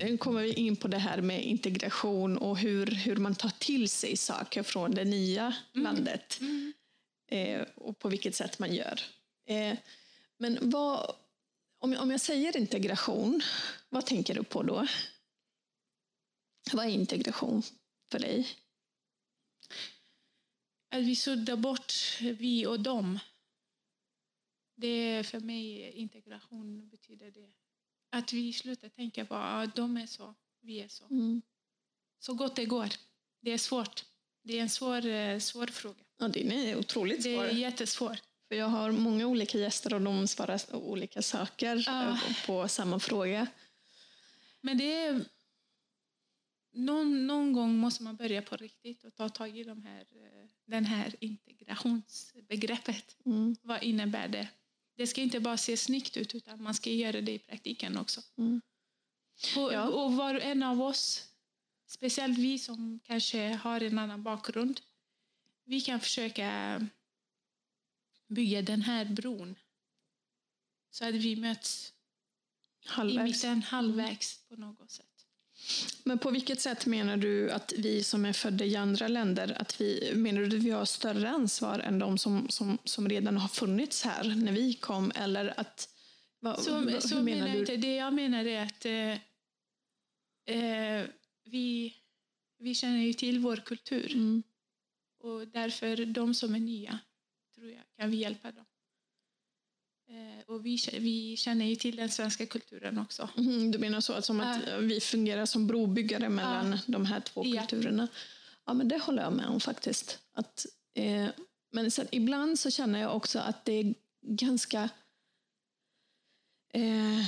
[0.04, 3.90] Nu kommer vi in på det här med integration och hur, hur man tar till
[3.90, 6.40] sig saker från det nya landet.
[6.42, 6.74] Mm.
[7.28, 9.02] Eh, och på vilket sätt man gör.
[9.46, 9.78] Eh,
[10.38, 11.16] men vad,
[11.80, 13.42] om, om jag säger integration,
[13.90, 14.88] vad tänker du på då?
[16.74, 17.64] Vad är integration
[18.12, 18.48] för dig?
[20.90, 23.20] Att vi suddar bort vi och dem.
[24.76, 27.61] Det är för mig integration betyder det.
[28.14, 31.04] Att vi slutar tänka på att de är så, vi är så.
[32.20, 32.90] Så gott det går.
[33.42, 34.06] Det är svårt.
[34.44, 36.04] Det är en svår, eh, svår fråga.
[36.20, 37.58] Ja, det är otroligt Det är svårt.
[37.58, 38.22] jättesvårt.
[38.48, 42.10] För jag har många olika gäster och de svarar olika saker Ja.
[42.10, 43.48] eh, på samma fråga.
[44.62, 45.26] Men det är...
[46.74, 50.48] Någon, någon gång måste man börja på riktigt och ta tag i de här, eh,
[50.66, 53.18] den här integrationsbegreppet.
[53.26, 53.56] Mm.
[53.62, 54.48] Vad innebär det?
[55.02, 58.22] Det ska inte bara se snyggt ut utan man ska göra det i praktiken också.
[58.38, 58.62] Mm.
[59.58, 59.88] Och, Ja.
[59.90, 61.28] och var och en av oss,
[61.88, 64.82] speciellt vi som kanske har en annan bakgrund,
[65.64, 66.88] vi kan försöka
[68.28, 69.56] bygga den här bron
[70.92, 71.94] så att vi möts
[72.86, 73.24] i Halvvägs.
[73.44, 75.11] mitten, halvvägs på något sätt.
[76.04, 79.82] Men på vilket sätt menar du att vi som är födda i andra länder, att
[79.82, 83.48] vi, menar du att vi har större ansvar än de som, som, som redan har
[83.48, 85.12] funnits här när vi kom?
[85.16, 85.90] Eller att,
[86.40, 87.60] vad, Så, vad, så menar menar du?
[87.60, 87.78] inte.
[87.78, 89.12] Det jag menar är att eh,
[90.58, 91.06] eh,
[91.44, 91.96] vi,
[92.60, 94.14] vi känner ju till vår kultur.
[94.14, 94.44] Mm.
[95.20, 97.00] Och därför, de som är nya,
[97.56, 98.66] tror jag, kan vi hjälpa dem.
[100.12, 103.30] Eh, och vi, vi känner ju till den svenska kulturen också.
[103.38, 107.44] Mhm, Du menar så, att som att vi fungerar som brobyggare mellan de här två
[107.44, 108.08] kulturerna?
[108.66, 110.20] Ja, men det håller jag med om faktiskt.
[110.34, 111.28] Att, eh,
[111.72, 114.90] men sen, ibland så känner jag också att det är ganska...
[116.74, 117.20] Eh,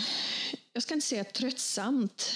[0.74, 2.34] jag ska inte säga tröttsamt,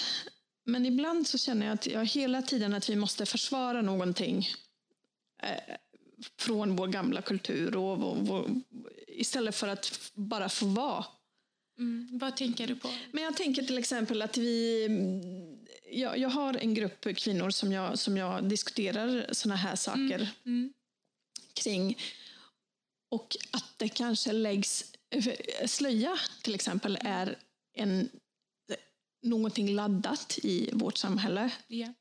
[0.64, 4.48] men ibland så känner jag att jag hela tiden att vi måste försvara någonting
[5.42, 5.76] eh,
[6.38, 8.50] från vår gamla kultur och vår, vår,
[9.06, 11.04] istället för att bara få vara.
[11.78, 12.08] Mm.
[12.12, 12.90] Vad tänker du på?
[13.12, 14.88] Men jag tänker till exempel att vi...
[15.90, 20.72] Jag, jag har en grupp kvinnor som jag, som jag diskuterar såna här saker Mm.
[21.62, 21.98] kring.
[23.10, 24.84] Och att det kanske läggs...
[25.66, 27.38] Slöja till exempel är
[27.74, 28.08] en,
[29.22, 31.50] någonting laddat i vårt samhälle.
[31.66, 31.94] Ja.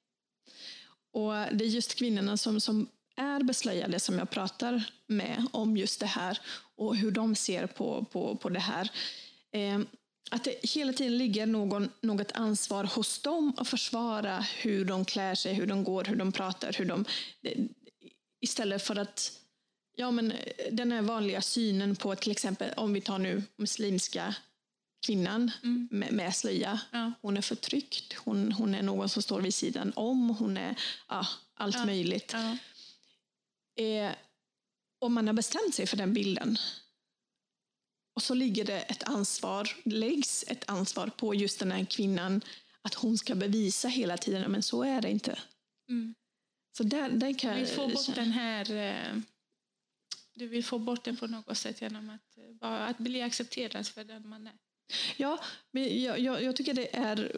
[1.11, 5.99] Och det är just kvinnorna som, som är beslöjade som jag pratar med om just
[5.99, 6.39] det här
[6.75, 8.91] och hur de ser på, på, på det här.
[9.51, 9.79] Eh,
[10.31, 15.35] att det hela tiden ligger någon, något ansvar hos dem att försvara hur de klär
[15.35, 17.05] sig, hur de går, hur de pratar, hur de...
[18.41, 19.31] Istället för att
[19.99, 20.33] Ja, men
[20.71, 24.35] den här vanliga synen på till exempel om vi tar nu muslimska
[25.05, 25.87] kvinnan Mm.
[25.91, 26.79] med, med slöja.
[26.91, 27.11] Ja.
[27.21, 30.75] Hon är förtryckt, hon, hon är någon som står vid sidan om, hon är
[31.07, 31.85] ja, allt Ja.
[31.85, 32.31] möjligt.
[32.33, 32.57] Ja.
[33.77, 34.15] Eh,
[34.99, 36.57] om man har bestämt sig för den bilden
[38.15, 42.41] och så ligger det ett ansvar, läggs ett ansvar på just den här kvinnan
[42.81, 45.39] att hon ska bevisa hela tiden, men så är det inte.
[45.89, 46.15] Mm.
[46.77, 48.71] Så där, där kan Du vill få jag bort den här...
[48.71, 49.21] eh,
[50.33, 53.87] Du vill få bort den på något sätt genom att, eh, bara, att bli accepterad
[53.87, 54.57] för den man är.
[55.17, 55.39] Ja,
[55.71, 57.31] men jag, jag, jag tycker det är,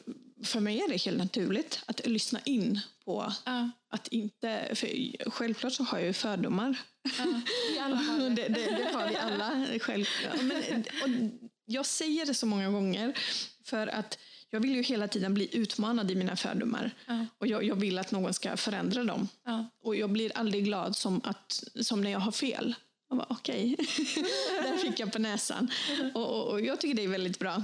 [0.43, 4.89] för mig är det helt naturligt att lyssna in på Ja, att inte, för
[5.31, 6.77] självklart så har jag ju fördomar.
[7.17, 7.41] ja.
[7.73, 8.47] Vi alla har det, det.
[8.47, 9.65] det, det har vi alla.
[9.79, 10.41] Självklart.
[10.41, 11.09] Men, och
[11.65, 13.17] jag säger det så många gånger
[13.63, 14.17] för att
[14.49, 16.91] jag vill ju hela tiden bli utmanad i mina fördomar.
[17.05, 19.27] Ja, Och jag, jag vill att någon ska förändra dem.
[19.83, 22.75] Och jag blir aldrig glad som, att, som när jag har fel.
[23.09, 23.75] Jag bara, Okej,
[24.63, 25.71] där fick jag på näsan.
[26.13, 27.63] Och, och, och jag tycker det är väldigt bra.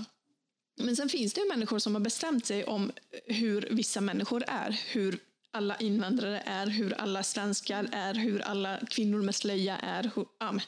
[0.77, 2.91] Men sen finns det ju människor som har bestämt sig om
[3.25, 4.71] hur vissa människor är.
[4.71, 5.19] Hur
[5.51, 10.11] alla invandrare är, hur alla svenskar är, hur alla kvinnor med slöja är.
[10.15, 10.61] Hur, ja, men,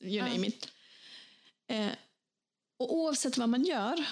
[0.00, 0.26] you Ja.
[0.26, 0.68] name it.
[1.68, 1.90] Eh,
[2.78, 4.04] och oavsett vad man gör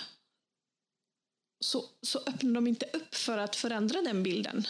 [1.61, 4.67] så, så öppnar de inte upp för att förändra den bilden.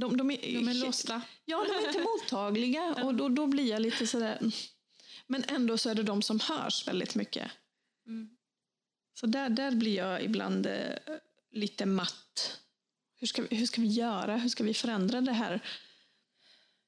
[0.00, 1.22] De, de är, De är låsta.
[1.44, 4.38] Ja, de är inte mottagliga och då, då blir jag lite sådär...
[5.26, 7.50] Men ändå så är det de som hörs väldigt mycket.
[8.06, 8.36] Mm.
[9.14, 10.96] Så där, där blir jag ibland eh,
[11.50, 12.60] lite matt.
[13.16, 14.36] Hur ska, vi, hur ska vi göra?
[14.36, 15.60] Hur ska vi förändra det här?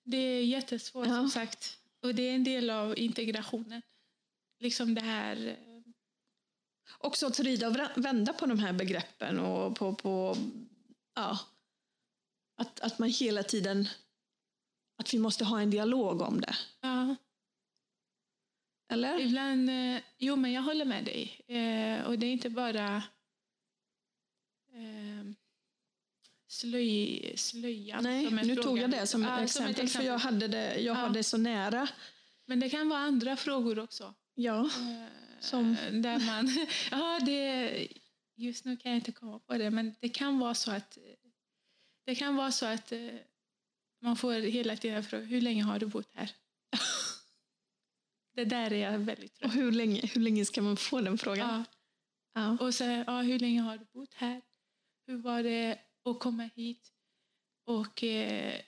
[0.05, 1.15] Det är jättesvårt Ja.
[1.15, 1.79] som sagt.
[2.03, 3.83] Och det är en del av integrationen.
[4.59, 5.47] Liksom det här...
[5.47, 5.57] eh,
[6.99, 9.95] Också att vrida och vända på de här begreppen och på...
[9.95, 10.37] på
[11.15, 11.39] ja,
[12.63, 13.89] att, att man hela tiden...
[14.97, 16.55] Att vi måste ha en dialog om det.
[16.81, 17.17] Ja,
[18.93, 19.21] Eller?
[19.21, 19.71] ibland...
[19.71, 21.41] eh, Jo, men jag håller med dig.
[21.47, 22.97] Eh, och det är inte bara
[24.73, 25.25] eh,
[26.49, 28.81] slöj, slöjan Nej, som är nu tog frågan.
[28.81, 31.01] jag det som ett, Ja, exempel, för jag, hade det, jag Ja.
[31.01, 31.89] har det så nära.
[32.47, 34.15] Men det kan vara andra frågor också.
[34.35, 34.61] Ja.
[34.65, 35.07] Eh,
[35.41, 35.77] Som?
[35.93, 36.49] Där man...
[36.91, 37.89] ja, det,
[38.37, 40.99] just nu kan jag inte komma på det, men det kan vara så att
[42.05, 43.09] det kan vara så att eh,
[44.03, 46.31] man får hela tiden frågan hur länge har du bott här?
[48.35, 51.19] det där är jag väldigt Och trött hur länge, hur länge ska man få den
[51.19, 51.49] frågan?
[51.49, 51.65] ja.
[52.35, 52.57] Ja.
[52.61, 54.43] Och så, ja, hur länge har du bott här?
[55.07, 56.93] Hur var det att komma hit?
[57.67, 58.61] Och eh,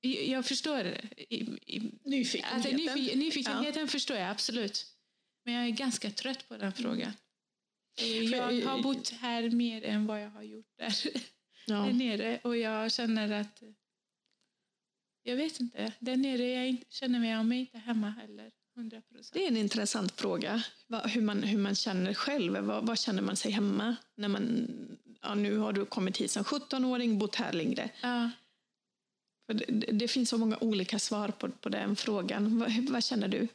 [0.00, 2.74] jag förstår i, i, Nyfikenheten.
[2.74, 4.86] Alltså, nyfi- nyfikenheten förstår jag absolut.
[5.44, 7.12] Men jag är ganska trött på den frågan.
[8.32, 10.94] Jag har bott här mer än vad jag har gjort där,
[11.66, 11.74] Ja.
[11.74, 12.40] där nere.
[12.44, 13.62] Och jag känner att...
[15.22, 15.92] Jag vet inte.
[15.98, 18.52] Där nere jag känner jag mig inte hemma heller.
[18.76, 19.32] 100 procent.
[19.32, 20.62] Det är en intressant fråga.
[21.04, 22.56] Hur man, hur man känner själv.
[22.56, 23.96] Vad, vad känner man sig hemma?
[24.14, 24.68] När man,
[25.22, 27.90] ja, nu har du kommit hit som 17-åring, bott här längre.
[28.02, 28.30] Ja.
[29.46, 32.58] Det, det finns så många olika svar på, på den frågan.
[32.58, 33.48] Vad, vad känner du?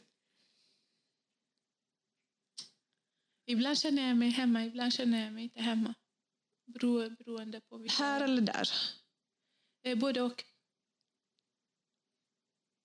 [3.45, 5.93] Ibland känner jag mig hemma, ibland känner jag mig inte hemma.
[6.73, 8.03] Bero, beroende på vilka...
[8.03, 8.69] Här eller där?
[9.83, 10.43] Eh, både och.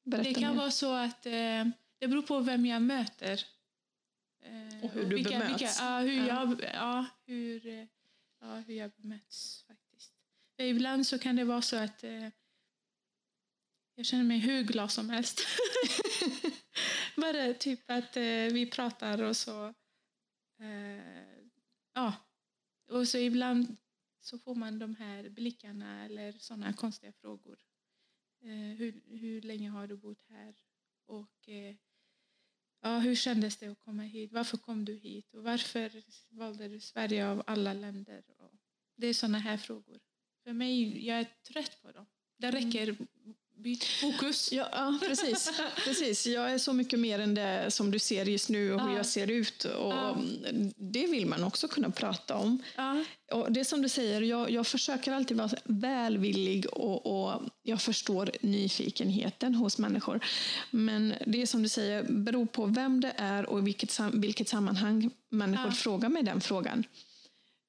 [0.05, 0.59] Berätta det kan mer.
[0.61, 1.64] vara så att eh,
[1.99, 3.40] det beror på vem jag möter.
[4.42, 5.81] Eh, Och hur du bemöts.
[5.81, 6.27] ja, hur, Ja.
[6.27, 7.87] Jag, ja, hur, eh,
[8.40, 10.12] ja, hur jag bemöts faktiskt.
[10.57, 12.29] För ibland så kan det vara så att eh,
[13.94, 15.40] jag känner mig hur glad som helst.
[17.16, 19.66] Bara typ att eh, vi pratar och så...
[20.61, 21.38] Eh,
[21.94, 22.12] ja.
[22.87, 23.77] Och så ibland
[24.20, 27.59] så får man de här blickarna eller sådana konstiga frågor.
[28.40, 30.55] Eh, hur, hur länge har du bott här?
[31.07, 31.77] Och eh,
[32.81, 34.33] ja, hur kändes det att komma hit?
[34.33, 35.35] Varför kom du hit?
[35.35, 38.25] Och varför valde du Sverige av alla länder?
[38.38, 38.53] Och
[38.97, 40.01] det är sådana här frågor.
[40.44, 42.07] För mig, jag är trött på dem.
[42.37, 42.97] Det räcker.
[43.64, 44.53] Byt fokus.
[44.53, 45.50] Ja, ja precis.
[45.85, 46.27] precis.
[46.27, 48.96] Jag är så mycket mer än det som du ser just nu och hur Ja.
[48.96, 49.64] jag ser ut.
[49.64, 50.16] Och Ja.
[50.77, 52.62] Det vill man också kunna prata om.
[53.33, 58.31] Och det som du säger, jag, jag försöker alltid vara välvillig och, och jag förstår
[58.40, 60.20] nyfikenheten hos människor.
[60.70, 65.11] Men det som du säger, beror på vem det är och i vilket, vilket sammanhang
[65.31, 66.85] människor frågar mig den frågan.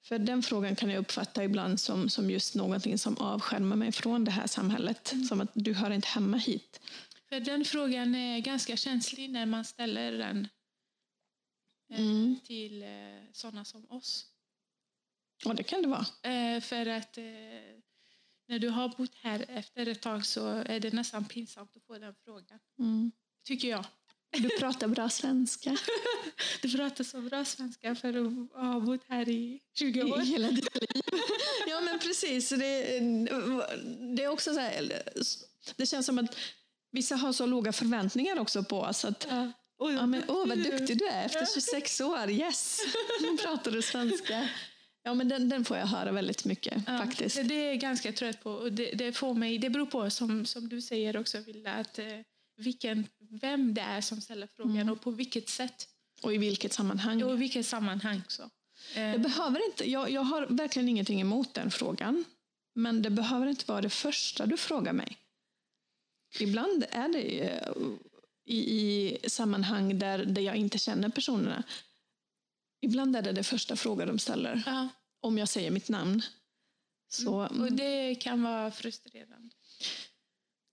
[0.08, 4.26] För den frågan kan jag uppfatta ibland som, som just någonting som avskärmar mig från
[4.26, 5.14] det här samhället.
[5.30, 6.80] Som att du hör inte hemma hit.
[7.30, 10.48] för den frågan är ganska känslig när man ställer den
[11.94, 12.40] eh, Mm.
[12.46, 12.88] till eh,
[13.32, 14.26] sådana som oss.
[15.46, 16.34] Ja, det kan det vara.
[16.34, 17.18] Eh, för att
[18.48, 21.98] när du har bott här efter ett tag så är det nästan pinsamt att få
[21.98, 22.60] den frågan.
[22.80, 23.12] Mm.
[23.44, 23.86] Tycker jag.
[24.40, 25.78] Du pratar bra svenska.
[26.62, 30.22] Du pratar så bra svenska för att ha bott här i 20 år.
[30.22, 31.02] I hela ditt liv.
[31.68, 32.50] ja, men precis.
[32.50, 33.00] Det,
[34.16, 35.04] det är också så här,
[35.76, 36.38] det känns som att
[36.92, 39.06] vissa har så låga förväntningar också på oss.
[39.06, 39.52] Att, Ja.
[39.78, 42.30] Ja, men, åh, vad duktig du är efter 26 år.
[42.30, 42.80] Yes,
[43.22, 44.50] nu pratar du svenska.
[45.04, 47.48] Ja, men den, den får jag höra väldigt mycket Ja, faktiskt.
[47.48, 48.52] Det, är jag ganska trött på.
[48.52, 52.00] Och det, det, får mig, det beror på, som, som du säger också, Vilda, att
[52.00, 52.06] eh,
[52.58, 54.90] vilken, vem det är som ställer frågan Mm.
[54.90, 55.90] och på vilket sätt
[56.22, 57.24] Och i vilket sammanhang.
[57.24, 58.22] och i vilket sammanhang.
[58.28, 58.50] Så.
[58.94, 62.26] Det Eh, behöver inte, jag, jag har verkligen ingenting emot den frågan.
[62.76, 65.18] Men det behöver inte vara det första du frågar mig.
[66.40, 67.64] Ibland är det
[68.46, 71.64] i, i sammanhang där, där jag inte känner personerna.
[72.82, 74.64] Ibland är det det första frågan de ställer.
[74.66, 74.88] ja,
[75.20, 76.22] Om jag säger mitt namn.
[77.08, 77.62] Så, Mm.
[77.62, 79.56] och det kan vara frustrerande.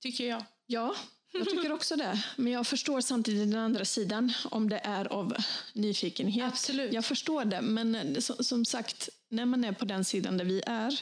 [0.01, 0.45] Tycker jag.
[0.67, 0.97] Ja,
[1.33, 2.23] jag tycker också det.
[2.37, 4.33] Men jag förstår samtidigt den andra sidan.
[4.45, 5.37] Om det är av
[5.73, 6.45] nyfikenhet.
[6.53, 6.93] Absolut.
[6.93, 11.01] Jag förstår det, men som, sagt, när man är på den sidan där vi är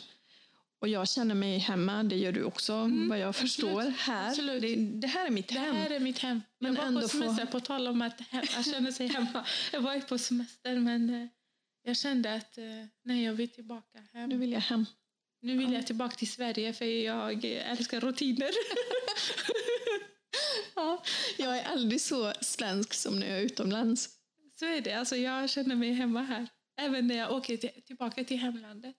[0.80, 3.80] och jag känner mig hemma, det gör du också vad jag förstår.
[3.98, 4.62] Här, Mm, Absolut.
[4.62, 5.76] Det, det här är mitt Det hem.
[5.76, 6.42] här är mitt hem.
[6.58, 9.06] Men jag var ändå på få- semester, på tal om att hem, jag känner sig
[9.06, 9.44] hemma.
[9.72, 11.26] Jag var ju på semester men eh,
[11.82, 12.64] jag kände att eh,
[13.04, 14.28] nej, jag vill tillbaka hem.
[14.28, 14.86] Nu vill jag hem.
[15.42, 18.50] Nu vill jag tillbaka till Sverige för jag älskar rutiner.
[20.74, 21.02] Ja,
[21.38, 24.08] jag är aldrig så svensk som när jag är utomlands.
[24.58, 24.92] Så är det.
[24.92, 26.48] Alltså, jag känner mig hemma här.
[26.80, 28.96] Även när jag åker till, tillbaka till hemlandet.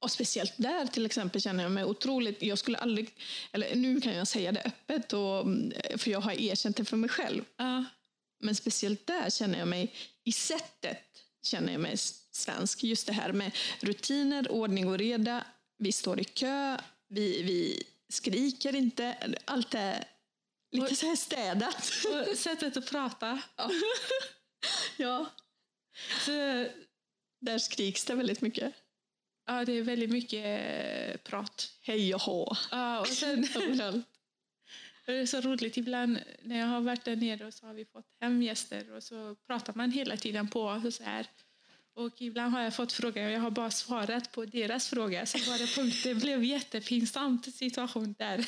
[0.00, 3.10] Och speciellt där till exempel känner jag mig otroligt, jag skulle aldrig,
[3.52, 5.46] eller nu kan jag säga det öppet, och,
[5.96, 7.44] för jag har erkänt det för mig själv.
[7.56, 7.84] Ja,
[8.40, 9.92] Men speciellt där känner jag mig,
[10.24, 11.04] i sättet
[11.42, 11.96] känner jag mig
[12.32, 12.84] svensk.
[12.84, 15.44] Just det här med rutiner, ordning och reda.
[15.78, 19.34] Vi står i kö, vi, vi skriker inte.
[19.44, 20.04] Allt är
[20.72, 21.90] lite så här städat.
[22.30, 23.42] och sättet att prata.
[24.96, 25.26] Ja,
[26.20, 26.30] Så,
[27.40, 28.74] där skriks det väldigt mycket.
[29.46, 31.72] ja, det är väldigt mycket eh, prat.
[31.82, 32.56] Hej och hå.
[32.70, 33.42] Ja, och sen,
[35.06, 37.84] det är så roligt ibland när jag har varit där nere och så har vi
[37.84, 41.26] fått hem gäster och så pratar man hela tiden på så här.
[41.94, 45.26] Och ibland har jag fått frågor och jag har bara svarat på deras fråga.
[45.26, 46.00] Så var det punkt.
[46.04, 48.46] Det blev jättepinsamt situation där.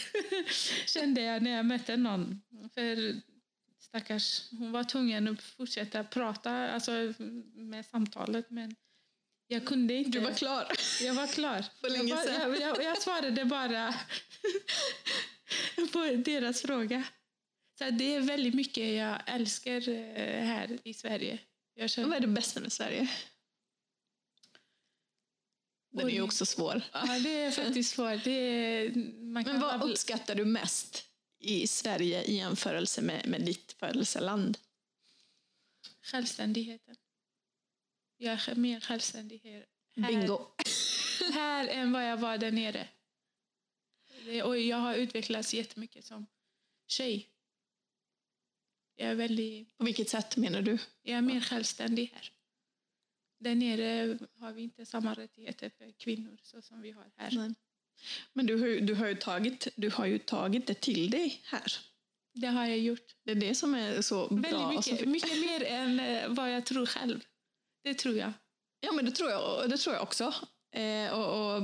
[0.87, 2.42] Kände jag när jag mötte någon.
[2.74, 3.20] För
[3.80, 6.92] stackars, hon var tvungen att fortsätta prata alltså,
[7.54, 8.76] med samtalet men
[9.46, 10.11] jag kunde inte.
[10.11, 10.66] Du var klar.
[11.03, 11.64] Jag var klar.
[11.80, 12.40] För länge jag, sedan.
[12.40, 13.95] jag, jag, jag svarade bara
[15.92, 17.05] på deras fråga.
[17.78, 21.38] Så det är väldigt mycket jag älskar eh, här i Sverige.
[21.74, 23.09] Jag känner, Vad är det bästa med Sverige?
[25.95, 26.82] Den är ju också svår.
[26.92, 28.24] Ja, det är faktiskt svårt.
[28.24, 31.05] Det är, man kan Men vad uppskattar du mest
[31.38, 34.59] i Sverige i jämförelse med, med ditt födelseland?
[36.03, 36.97] Självständigheten.
[38.16, 39.66] Jag är mer självständig här,
[40.09, 40.47] Bingo.
[41.32, 42.88] här än vad jag var där nere.
[44.45, 46.26] Och jag har utvecklats jättemycket som
[46.86, 47.28] tjej.
[48.97, 50.78] Jag är, väldigt, På vilket sätt menar du?
[51.03, 52.30] jag är mer självständig här.
[53.45, 57.30] Där nere har vi inte samma rättigheter för kvinnor så som vi har här.
[57.32, 57.55] Nej.
[58.32, 61.72] Men du har, du, har ju tagit, du har ju tagit det till dig här.
[62.34, 63.16] Det har jag gjort.
[63.24, 64.51] Det är det som är så bra.
[64.51, 67.24] Väldigt mycket, mycket mer än eh, vad jag tror själv.
[67.82, 68.32] Det tror jag.
[68.80, 70.34] Ja, men det tror jag, det tror jag också.
[70.72, 71.62] Eh, och, och,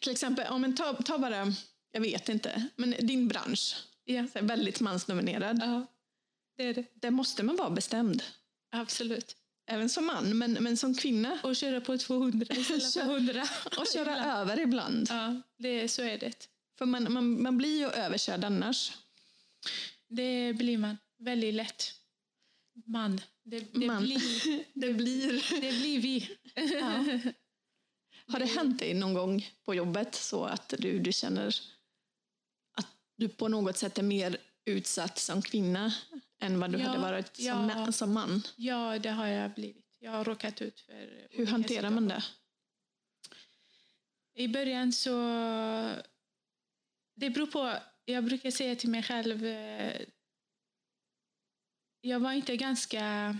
[0.00, 1.52] till exempel, ja, men ta, ta bara,
[1.90, 3.76] jag vet inte, men din bransch,
[4.08, 5.58] här, väldigt mansdominerad.
[5.62, 5.86] ja.
[6.56, 6.84] Det är det.
[6.94, 8.22] Där måste man vara bestämd.
[8.70, 9.36] Absolut.
[9.66, 11.38] Även som man, men, men som kvinna.
[11.42, 13.44] Och köra på 200 istället för 100.
[13.78, 15.06] Och köra över ibland.
[15.10, 16.48] Ja, det, så är det.
[16.78, 18.92] För man, man, man blir ju överkörd annars.
[20.08, 21.92] Det blir man väldigt lätt.
[22.86, 23.20] Man.
[23.44, 24.02] Det, det, Man.
[24.02, 24.20] Blir,
[24.74, 25.60] Det blir...
[25.60, 26.30] det blir vi.
[26.54, 27.04] Ja.
[28.26, 31.46] Har det hänt dig någon gång på jobbet så att du, du känner
[32.72, 32.86] att
[33.16, 35.92] du på något sätt är mer utsatt som kvinna
[36.40, 37.92] än vad du Ja, hade varit som, ja.
[37.92, 38.42] som man?
[38.56, 39.86] Ja, det har jag blivit.
[39.98, 42.24] Jag har råkat ut för Hur hanterar man det?
[44.34, 45.10] I början så...
[47.14, 47.78] Det beror på.
[48.04, 49.46] Jag brukar säga till mig själv...
[49.46, 50.00] eh,
[52.00, 53.36] Jag var inte ganska...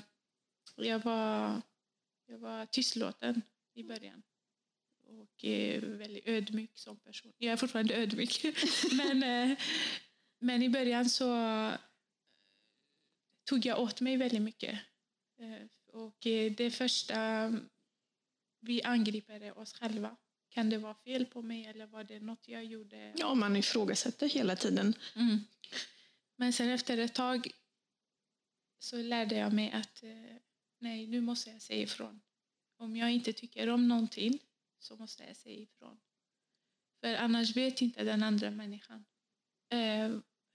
[0.77, 1.63] Jag var,
[2.27, 3.43] jag var tystlåten
[3.75, 4.23] i början.
[5.09, 7.33] Och eh, väldigt ödmjuk som person.
[7.39, 8.45] Jag är fortfarande ödmjuk.
[8.93, 9.59] men, eh,
[10.39, 11.33] men i början så
[13.47, 14.79] tog jag åt mig väldigt mycket.
[15.39, 17.17] Eh, Och eh, det första
[18.61, 20.17] vi angriper oss själva.
[20.49, 23.13] Kan det vara fel på mig eller var det något jag gjorde?
[23.17, 24.95] Ja, man ifrågasätter hela tiden.
[25.17, 25.39] Mm.
[26.37, 27.49] Men sen efter ett tag
[28.79, 30.37] så lärde jag mig att eh,
[30.79, 32.21] nej, nu måste jag säga ifrån.
[32.79, 34.39] Om jag inte tycker om någonting
[34.79, 36.01] så måste jag säga ifrån.
[37.01, 39.05] För annars vet inte den andra människan
[39.69, 40.09] eh,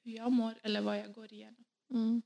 [0.04, 1.66] hur jag mår eller vad jag går igenom.
[1.90, 2.22] Mm.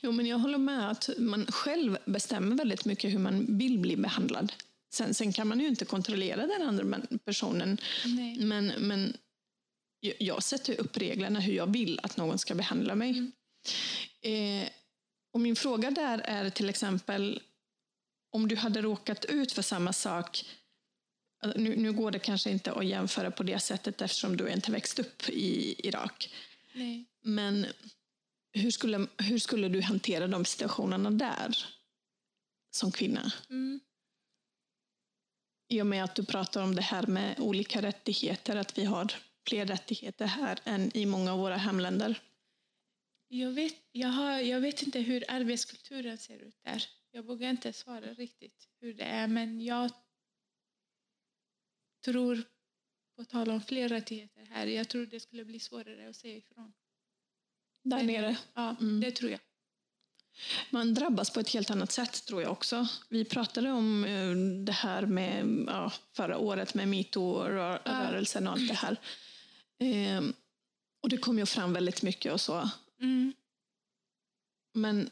[0.00, 3.96] Jo, men jag håller med att man själv bestämmer väldigt mycket hur man vill bli
[3.96, 4.52] behandlad.
[4.92, 8.36] Sen, sen kan man ju inte kontrollera den andra personen, Nej.
[8.44, 9.16] men, men
[10.00, 13.10] jag- jag sätter upp reglerna hur jag vill att någon ska behandla mig.
[13.10, 14.62] Mm.
[14.62, 14.68] Eh,
[15.32, 17.40] och min fråga där är till exempel
[18.30, 20.44] om du hade råkat ut för samma sak
[21.42, 24.72] alltså, nu, nu går det kanske inte att jämföra på det sättet eftersom du inte
[24.72, 26.34] växt upp i Irak.
[26.72, 27.04] Nej.
[27.22, 27.66] Men
[28.52, 31.56] hur skulle, hur skulle du hantera de situationerna där
[32.70, 33.32] som kvinna?
[33.50, 33.80] Mm.
[35.68, 39.12] I och med att du pratar om det här med olika rättigheter, att vi har
[39.48, 42.20] fler rättigheter här än i många av våra hemländer.
[43.28, 46.84] Jag, vet, jag, har, jag vet inte hur arbetskulturen ser ut där.
[47.10, 49.90] Jag vågar inte svara riktigt hur det är, men jag
[52.04, 52.42] tror,
[53.16, 56.72] på tal om fler rättigheter här, jag tror det skulle bli svårare att säga ifrån.
[57.82, 58.36] Där nere.
[58.54, 59.00] Ja, Mm.
[59.00, 59.40] det tror jag.
[60.70, 62.86] Man drabbas på ett helt annat sätt tror jag också.
[63.08, 64.30] Vi pratade om eh,
[64.64, 68.96] det här med ja, förra året med metoo-rörelsen och allt det här.
[69.78, 70.22] Eh,
[71.02, 72.70] och det kom ju fram väldigt mycket och så.
[73.00, 73.32] Mm.
[74.74, 75.10] Men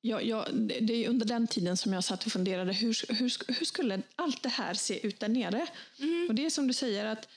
[0.00, 3.52] jag, jag, det det är under den tiden som jag satt och funderade, hur, hur,
[3.58, 5.66] hur skulle allt det här se ut där nere?
[5.98, 6.26] Mm.
[6.28, 7.28] Och det är som du säger att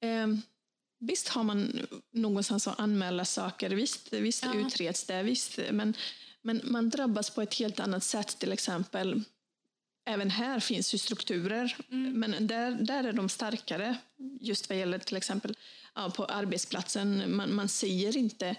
[0.00, 0.26] eh,
[1.00, 4.54] visst har man någonstans att anmäla saker, visst, visst Ja.
[4.66, 5.94] utreds det, visst, men,
[6.42, 9.22] men man drabbas på ett helt annat sätt till exempel.
[10.06, 12.12] Även här finns ju strukturer, Mm.
[12.20, 13.96] men där, där är de starkare.
[14.40, 15.56] Just vad gäller till exempel
[15.94, 18.56] ja, på arbetsplatsen, man, man säger inte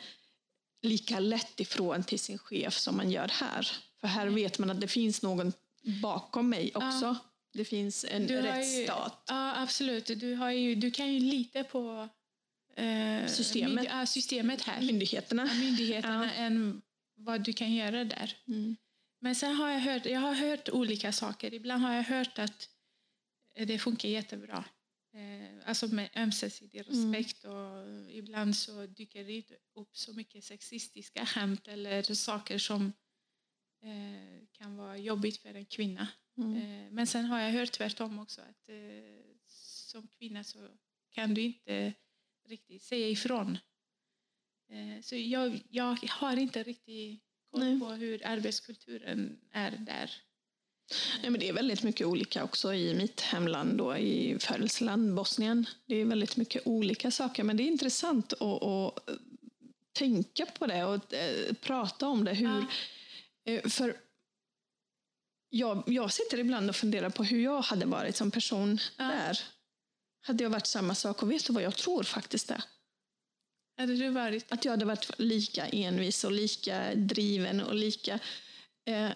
[0.82, 3.68] lika lätt ifrån till sin chef som man gör här.
[4.02, 5.54] För här vet man att det finns någon
[6.02, 7.16] bakom mig också.
[7.54, 9.24] Det finns en ju- rättsstat.
[9.28, 10.06] Ja, absolut.
[10.06, 12.10] Du, har ju, du kan ju lita på
[12.76, 13.86] eh, Systemet.
[13.86, 14.82] ja, systemet här.
[14.82, 15.48] Myndigheterna.
[15.48, 16.82] Ja, myndigheterna än
[17.16, 18.38] vad du kan göra där.
[18.48, 18.76] Mm.
[19.20, 21.54] Men sen har jag hört, jag har hört olika saker.
[21.54, 22.70] Ibland har jag hört att
[23.66, 24.66] det funkar jättebra.
[25.14, 27.14] Eh, alltså med ömsesidig Mm.
[27.14, 29.44] respekt och ibland så dyker det
[29.76, 32.94] upp så mycket sexistiska skämt eller saker som
[33.84, 36.08] eh, kan vara jobbigt för en kvinna.
[36.38, 36.56] Mm.
[36.58, 38.70] Eh, men sen har jag hört tvärtom också att
[39.92, 40.68] som kvinna så
[41.10, 41.94] kan du inte
[42.52, 43.58] riktigt säga ifrån.
[44.72, 47.22] Eh, så jag, jag har inte riktigt
[47.52, 47.80] koll Nej.
[47.80, 50.12] på hur arbetskulturen är där.
[51.22, 55.66] Nej, men det är väldigt mycket olika också i mitt hemland och i födelseland Bosnien.
[55.86, 59.10] Det är väldigt mycket olika saker, men det är intressant att, att
[59.94, 62.34] tänka på det och eh, prata om det.
[62.34, 62.48] Hur,
[63.44, 63.52] Ja.
[63.54, 63.98] eh, För
[65.50, 69.04] jag, jag sitter ibland och funderar på hur jag hade varit som person Ja.
[69.04, 69.40] där.
[70.22, 71.24] Hade jag varit samma sak?
[71.24, 72.64] Och vet du vad jag tror faktiskt det?
[73.78, 74.52] Hade du varit...
[74.52, 78.20] Att jag hade varit lika envis och lika driven och lika...
[78.86, 79.12] Eh,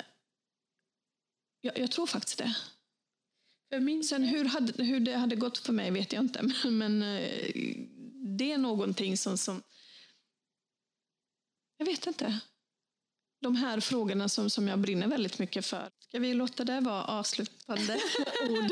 [1.61, 2.55] Jag, jag tror faktiskt det.
[3.69, 6.41] För min Sen hur, hade, hur det hade gått för mig vet jag inte.
[6.63, 7.51] Men, men eh,
[8.37, 9.63] det är någonting som, som...
[11.77, 12.39] Jag vet inte.
[13.41, 15.89] De här frågorna som, som jag brinner väldigt mycket för.
[15.99, 17.99] Ska vi låta det vara avslutande
[18.49, 18.71] ord?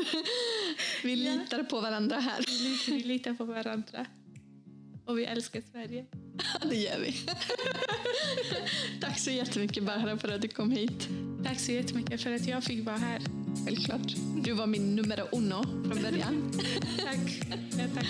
[1.04, 2.44] Vi litar på varandra här.
[2.46, 4.06] vi, vi litar på varandra.
[5.04, 6.04] Och vi älskar Sverige.
[6.38, 7.14] Ja, det gör vi.
[9.00, 11.08] Tack så jättemycket Barbara för att du kom hit.
[11.44, 13.20] Tack så jättemycket för att jag fick vara här.
[13.64, 14.14] Självklart.
[14.44, 16.52] Du var min numero uno från början.
[17.04, 17.40] Tack.
[17.50, 18.06] Ja, tack.